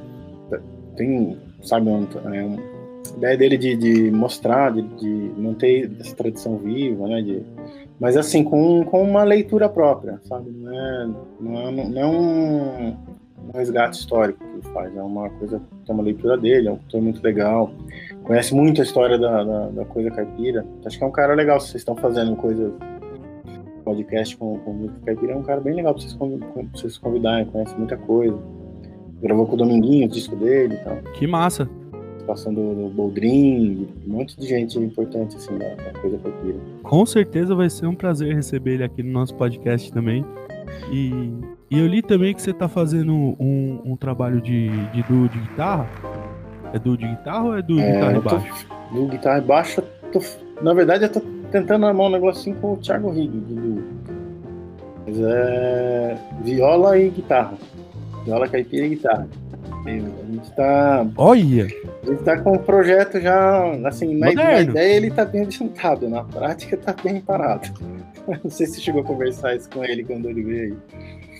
tem, 0.95 1.37
sabe, 1.61 1.89
um, 1.89 2.07
é, 2.33 2.39
a 2.39 3.17
ideia 3.17 3.37
dele 3.37 3.57
de, 3.57 3.75
de 3.75 4.11
mostrar, 4.11 4.71
de, 4.71 4.81
de 4.81 5.31
manter 5.37 5.91
essa 5.99 6.15
tradição 6.15 6.57
viva, 6.57 7.07
né, 7.07 7.21
de, 7.21 7.41
mas 7.99 8.17
assim, 8.17 8.43
com, 8.43 8.83
com 8.85 9.03
uma 9.03 9.23
leitura 9.23 9.69
própria, 9.69 10.19
sabe? 10.23 10.49
Não 10.49 10.73
é, 10.73 11.09
não 11.39 11.59
é, 11.59 11.71
não 11.71 12.01
é 12.01 12.05
um, 12.05 12.87
um 12.89 13.51
resgate 13.53 13.99
histórico 13.99 14.39
que 14.39 14.51
ele 14.51 14.73
faz, 14.73 14.95
é 14.95 15.01
uma 15.01 15.29
coisa 15.29 15.61
é 15.87 15.91
uma 15.91 16.03
leitura 16.03 16.37
dele, 16.37 16.67
é 16.67 16.71
um 16.71 16.77
cantor 16.77 17.01
muito 17.01 17.23
legal 17.23 17.71
conhece 18.23 18.55
muito 18.55 18.81
a 18.81 18.83
história 18.83 19.17
da, 19.17 19.43
da, 19.43 19.67
da 19.69 19.85
coisa 19.85 20.09
caipira. 20.09 20.65
Acho 20.85 20.97
que 20.97 21.03
é 21.03 21.07
um 21.07 21.11
cara 21.11 21.33
legal. 21.33 21.59
Se 21.59 21.69
vocês 21.69 21.81
estão 21.81 21.95
fazendo 21.95 22.35
coisa 22.35 22.73
podcast 23.83 24.37
com, 24.37 24.57
com 24.59 24.73
música 24.73 24.99
caipira, 25.05 25.33
é 25.33 25.35
um 25.35 25.43
cara 25.43 25.59
bem 25.59 25.75
legal 25.75 25.93
vocês, 25.93 26.13
pra 26.13 26.27
vocês 26.73 26.97
convidarem, 26.97 27.45
conhece 27.45 27.75
muita 27.77 27.97
coisa. 27.97 28.37
Gravou 29.23 29.45
com 29.47 29.53
o 29.53 29.57
Dominguinho, 29.57 30.05
o 30.05 30.09
disco 30.09 30.35
dele 30.35 30.75
e 30.75 30.77
tal. 30.83 30.97
Que 31.13 31.25
massa. 31.25 31.67
Passando 32.27 32.55
do 32.55 32.89
Boldrin, 32.89 33.87
um 34.07 34.13
monte 34.13 34.37
de 34.39 34.47
gente 34.47 34.77
importante 34.79 35.35
assim 35.35 35.57
da, 35.57 35.69
da 35.75 35.99
coisa 35.99 36.17
caipira. 36.19 36.57
Com 36.83 37.05
certeza 37.05 37.55
vai 37.55 37.69
ser 37.69 37.87
um 37.87 37.95
prazer 37.95 38.35
receber 38.35 38.75
ele 38.75 38.83
aqui 38.83 39.01
no 39.03 39.11
nosso 39.11 39.33
podcast 39.35 39.91
também. 39.91 40.23
E, 40.91 41.11
e 41.69 41.79
eu 41.79 41.87
li 41.87 42.01
também 42.01 42.33
que 42.33 42.41
você 42.41 42.53
tá 42.53 42.67
fazendo 42.69 43.13
um, 43.13 43.79
um 43.85 43.95
trabalho 43.97 44.39
de, 44.41 44.69
de 44.91 45.03
duo 45.03 45.27
de 45.29 45.39
guitarra. 45.39 45.89
É 46.73 46.79
duo 46.79 46.97
de 46.97 47.07
guitarra 47.07 47.43
ou 47.45 47.57
é 47.57 47.61
duo 47.61 47.77
de 47.77 47.83
guitarra 47.85 48.11
É, 48.11 48.13
e 48.13 48.15
eu 48.15 48.21
tô, 48.23 48.29
baixo? 48.29 48.67
do 48.93 49.07
guitarra 49.07 49.37
e 49.37 49.41
baixo, 49.41 49.83
tô- 50.11 50.21
na 50.61 50.73
verdade 50.73 51.03
eu 51.05 51.11
tô 51.11 51.19
tentando 51.51 51.85
armar 51.85 52.07
um 52.07 52.09
negocinho 52.11 52.55
com 52.57 52.73
o 52.73 52.77
Thiago 52.77 53.09
Rigg, 53.11 53.37
de 53.37 53.53
duo. 53.53 53.83
Mas 55.05 55.19
é 55.19 56.17
viola 56.43 56.97
e 56.97 57.09
guitarra. 57.09 57.53
Viola 58.25 58.47
caipira 58.47 58.85
e 58.85 58.89
guitarra. 58.89 59.27
A 59.85 59.89
gente 60.31 60.51
tá 60.55 61.05
Olha! 61.17 61.67
A 62.03 62.09
gente 62.09 62.23
tá 62.23 62.39
com 62.39 62.53
o 62.53 62.59
projeto 62.59 63.19
já, 63.19 63.65
assim, 63.85 64.15
na, 64.15 64.61
ideia 64.61 64.95
ele 64.95 65.11
tá 65.11 65.25
bem 65.25 65.41
adiantado, 65.41 66.09
na 66.09 66.23
prática 66.23 66.77
tá 66.77 66.95
bem 67.03 67.19
parado. 67.19 67.69
Não 68.43 68.49
sei 68.49 68.67
se 68.67 68.79
chegou 68.79 69.01
a 69.01 69.03
conversar 69.03 69.55
isso 69.55 69.69
com 69.69 69.83
ele 69.83 70.03
quando 70.03 70.29
ele 70.29 70.43
veio 70.43 70.77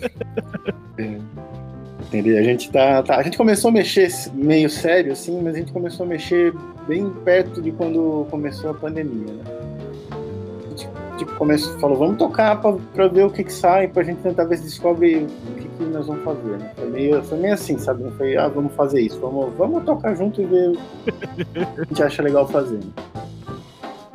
aí. 0.02 0.10
É, 0.96 1.18
entendeu? 2.06 2.38
A 2.38 2.44
gente 2.44 2.72
tá, 2.72 3.02
tá- 3.02 3.18
A 3.18 3.24
gente 3.24 3.36
começou 3.36 3.70
a 3.70 3.72
mexer 3.72 4.10
meio 4.32 4.70
sério, 4.70 5.12
assim, 5.12 5.42
mas 5.42 5.56
a 5.56 5.58
gente 5.58 5.72
começou 5.72 6.06
a 6.06 6.10
mexer 6.10 6.54
bem 6.88 7.10
perto 7.26 7.60
de 7.64 7.72
quando 7.72 8.28
começou 8.30 8.70
a 8.70 8.74
pandemia, 8.76 9.34
né? 9.34 9.44
A 10.12 10.70
gente 10.70 10.88
tipo, 11.18 11.34
começou, 11.36 11.80
falou, 11.80 11.98
vamos 11.98 12.18
tocar 12.18 12.62
pra 12.62 13.08
ver 13.08 13.26
o 13.26 13.32
que 13.32 13.44
que 13.44 13.52
sai, 13.52 13.88
pra 13.88 14.04
gente 14.04 14.22
tentar 14.22 14.44
ver 14.44 14.58
se 14.58 14.66
descobre 14.66 15.26
que, 15.74 15.84
nós 15.86 16.08
vamos 16.08 16.24
fazer, 16.24 16.58
né? 16.58 16.72
Foi 16.76 16.90
meio, 16.90 17.24
foi 17.24 17.38
meio 17.38 17.54
assim, 17.54 17.78
sabe? 17.78 18.04
Não 18.04 18.12
foi, 18.12 18.36
ah, 18.38 18.48
vamos 18.48 18.74
fazer 18.74 19.02
isso, 19.02 19.20
vamos, 19.20 19.54
vamos 19.56 19.84
tocar 19.84 20.16
junto 20.16 20.42
e 20.42 20.46
ver 20.46 20.70
o 20.70 20.74
que 20.76 21.82
a 21.82 21.84
gente 21.86 22.04
acha 22.04 22.24
legal 22.24 22.48
fazer. 22.48 22.78
né? 22.78 22.92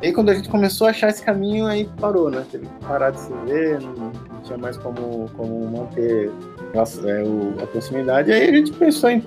E 0.01 0.07
aí 0.07 0.13
quando 0.13 0.29
a 0.29 0.33
gente 0.33 0.47
começou 0.47 0.87
a 0.87 0.91
achar 0.91 1.09
esse 1.09 1.21
caminho, 1.23 1.65
aí 1.65 1.89
parou, 1.99 2.29
né? 2.31 2.45
Teve 2.51 2.65
que 2.65 2.85
parar 2.85 3.11
de 3.11 3.19
se 3.19 3.33
ver, 3.45 3.81
não, 3.81 4.11
tinha 4.43 4.57
mais 4.57 4.77
como, 4.77 5.29
como 5.35 5.67
manter 5.69 6.31
nossa, 6.73 7.09
é, 7.09 7.21
o- 7.23 7.53
a 7.61 7.67
proximidade. 7.67 8.31
Aí 8.31 8.49
a 8.49 8.53
gente 8.53 8.71
pensou 8.71 9.09
em 9.09 9.21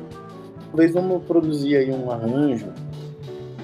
talvez 0.71 0.95
vamos 0.95 1.23
produzir 1.25 1.77
aí 1.77 1.93
um 1.93 2.11
arranjo 2.11 2.67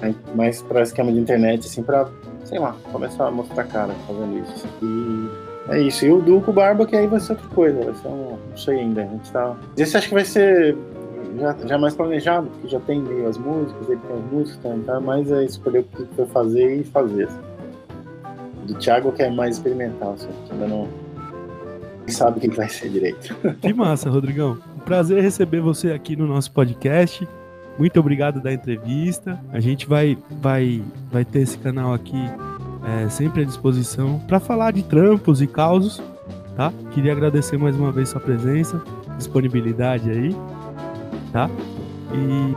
né, 0.01 0.13
mais 0.35 0.61
para 0.61 0.81
esquema 0.83 1.11
de 1.11 1.17
internet, 1.19 1.65
assim, 1.65 1.81
para 1.81 2.07
sei 2.45 2.59
lá, 2.59 2.75
começar 2.91 3.27
a 3.27 3.31
mostrar 3.31 3.63
cara 3.65 3.93
fazendo 4.07 4.37
isso. 4.39 4.67
E 4.81 5.29
é 5.69 5.81
isso. 5.81 6.05
E 6.05 6.11
o 6.11 6.21
Duco 6.21 6.51
Barba, 6.51 6.85
que 6.85 6.95
aí 6.95 7.07
vai 7.07 7.19
ser 7.19 7.33
outra 7.33 7.47
coisa, 7.49 7.83
vai 7.83 7.93
ser 7.95 8.07
um. 8.07 8.37
Não 8.49 8.57
sei 8.57 8.79
ainda. 8.79 9.01
A 9.01 9.05
gente 9.05 9.31
tá. 9.31 9.55
Esse 9.77 9.97
acho 9.97 10.07
que 10.07 10.13
vai 10.13 10.25
ser 10.25 10.75
já, 11.37 11.55
já 11.65 11.77
mais 11.77 11.95
planejado, 11.95 12.47
porque 12.47 12.67
já 12.67 12.79
tem 12.81 13.01
meio 13.01 13.27
as 13.27 13.37
músicas, 13.37 13.89
ele 13.89 13.99
tem 13.99 14.17
as 14.17 14.31
músicas, 14.31 14.57
então 14.59 14.79
tá 14.81 14.99
mais 14.99 15.31
é 15.31 15.43
escolher 15.43 15.79
o 15.79 15.83
que 15.83 16.05
foi 16.15 16.25
fazer 16.27 16.75
e 16.75 16.83
fazer. 16.83 17.25
assim. 17.25 17.39
Do 18.65 18.75
Thiago 18.75 19.11
que 19.11 19.23
é 19.23 19.29
mais 19.29 19.55
experimental, 19.55 20.13
assim, 20.13 20.29
ainda 20.51 20.67
não. 20.67 20.87
sabe 22.07 22.37
o 22.37 22.41
que 22.41 22.49
vai 22.49 22.69
ser 22.69 22.89
direito. 22.89 23.35
Que 23.61 23.73
massa, 23.73 24.09
Rodrigão. 24.09 24.57
Um 24.75 24.79
prazer 24.79 25.21
receber 25.21 25.61
você 25.61 25.91
aqui 25.91 26.15
no 26.15 26.27
nosso 26.27 26.51
podcast. 26.51 27.27
Muito 27.77 27.99
obrigado 27.99 28.41
da 28.41 28.51
entrevista. 28.51 29.39
A 29.53 29.59
gente 29.59 29.87
vai, 29.87 30.17
vai, 30.41 30.83
vai 31.11 31.23
ter 31.23 31.39
esse 31.39 31.57
canal 31.57 31.93
aqui 31.93 32.17
é, 32.83 33.09
sempre 33.09 33.41
à 33.41 33.45
disposição 33.45 34.19
para 34.27 34.39
falar 34.39 34.71
de 34.71 34.83
trampos 34.83 35.41
e 35.41 35.47
causos, 35.47 36.01
tá? 36.55 36.71
Queria 36.91 37.11
agradecer 37.11 37.57
mais 37.57 37.75
uma 37.75 37.91
vez 37.91 38.09
sua 38.09 38.21
presença, 38.21 38.81
disponibilidade 39.17 40.09
aí, 40.09 40.35
tá? 41.31 41.49
E 42.13 42.55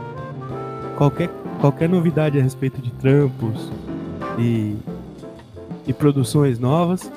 qualquer, 0.97 1.29
qualquer 1.59 1.89
novidade 1.89 2.39
a 2.39 2.41
respeito 2.43 2.81
de 2.81 2.91
trampos 2.91 3.69
e, 4.39 4.75
e 5.87 5.93
produções 5.93 6.57
novas, 6.57 7.11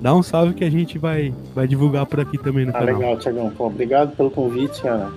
dá 0.00 0.14
um 0.14 0.22
salve 0.22 0.54
que 0.54 0.64
a 0.64 0.70
gente 0.70 0.98
vai, 0.98 1.32
vai 1.54 1.66
divulgar 1.66 2.06
por 2.06 2.20
aqui 2.20 2.36
também 2.38 2.64
no 2.64 2.70
Ah, 2.70 2.80
canal. 2.80 2.94
legal, 2.98 3.16
Thiagão. 3.16 3.50
Pô, 3.56 3.66
obrigado 3.66 4.14
pelo 4.16 4.30
convite, 4.30 4.82
cara. 4.82 5.10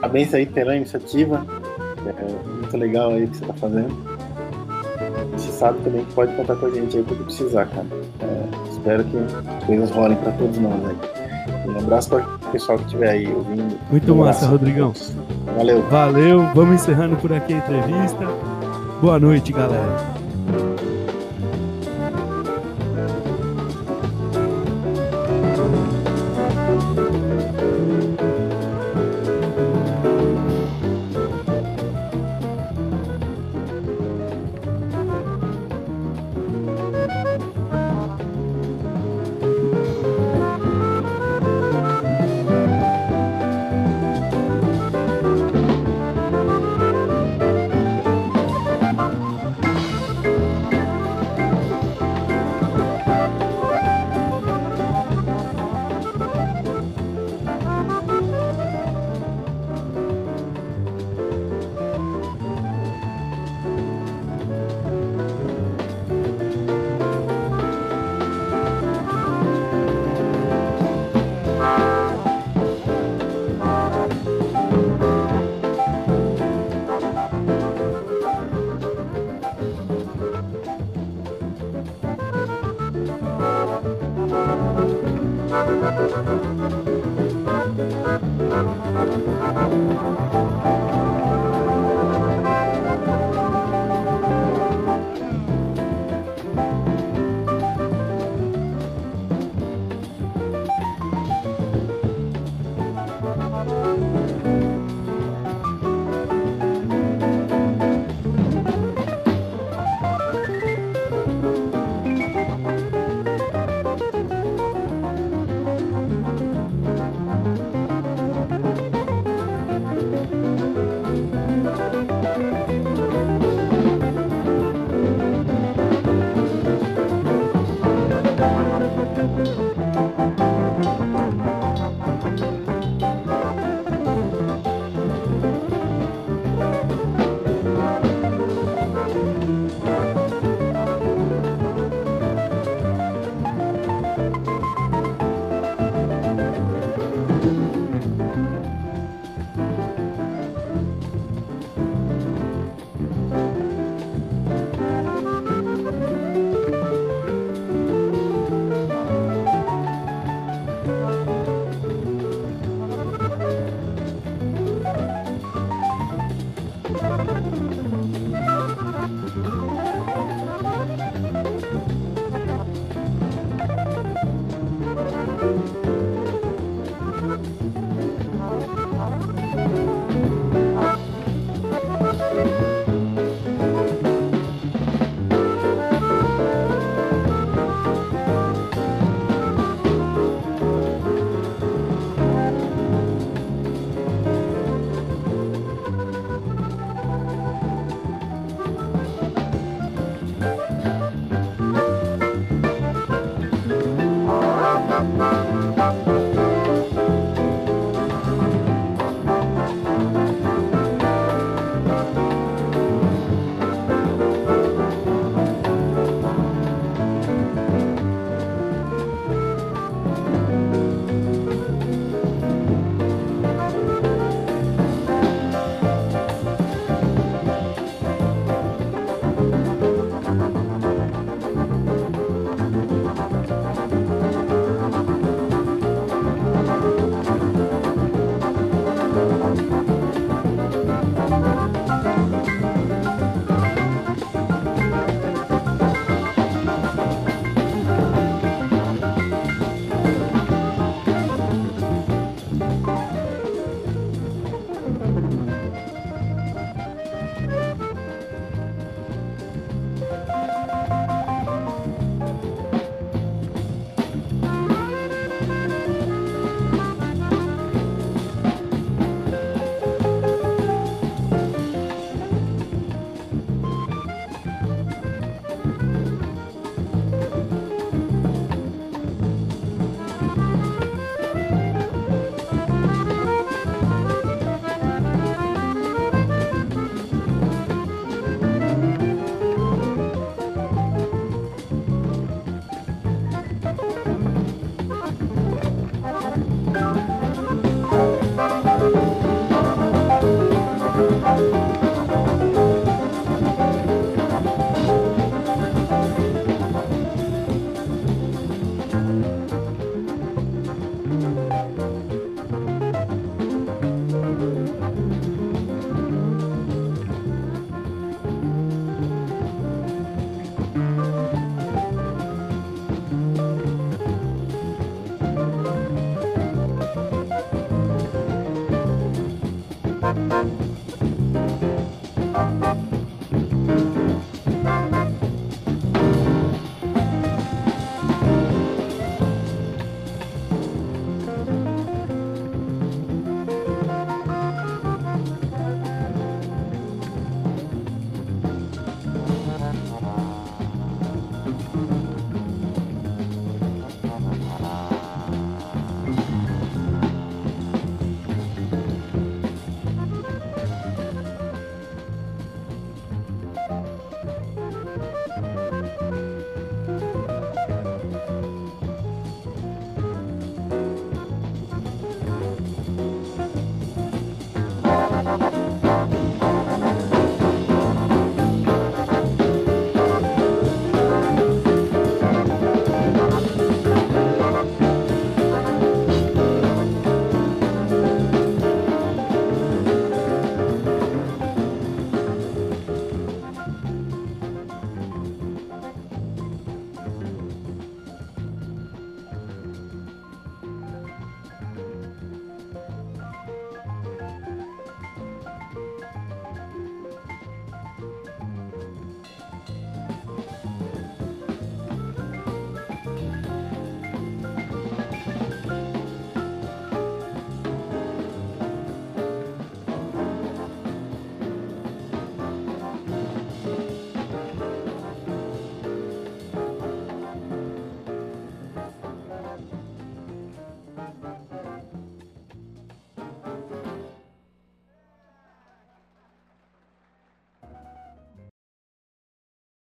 Parabéns 0.00 0.32
aí 0.32 0.46
pela 0.46 0.76
iniciativa. 0.76 1.44
É 2.06 2.54
muito 2.60 2.76
legal 2.76 3.10
aí 3.10 3.24
o 3.24 3.28
que 3.28 3.36
você 3.36 3.44
tá 3.44 3.54
fazendo. 3.54 4.17
Sabe 5.58 5.80
também 5.80 6.04
que 6.04 6.12
pode 6.12 6.32
contar 6.36 6.54
com 6.54 6.66
a 6.66 6.70
gente 6.70 6.96
aí 6.96 7.02
quando 7.02 7.24
precisar, 7.24 7.66
cara. 7.66 7.86
É, 8.20 8.70
espero 8.70 9.02
que 9.02 9.16
as 9.16 9.64
coisas 9.64 9.90
rolem 9.90 10.16
pra 10.18 10.30
todos 10.32 10.56
nós 10.58 10.80
aí. 10.86 10.96
Um 11.68 11.78
abraço 11.78 12.10
para 12.10 12.24
o 12.24 12.50
pessoal 12.52 12.78
que 12.78 12.84
estiver 12.84 13.10
aí 13.10 13.32
ouvindo. 13.32 13.76
Muito 13.90 14.12
Um 14.12 14.18
massa. 14.18 14.46
Rodrigão. 14.46 14.92
Valeu. 15.56 15.82
Valeu, 15.90 16.46
vamos 16.54 16.76
encerrando 16.76 17.16
por 17.16 17.32
aqui 17.32 17.54
a 17.54 17.58
entrevista. 17.58 18.24
Boa 19.02 19.18
noite, 19.18 19.52
galera. 19.52 20.18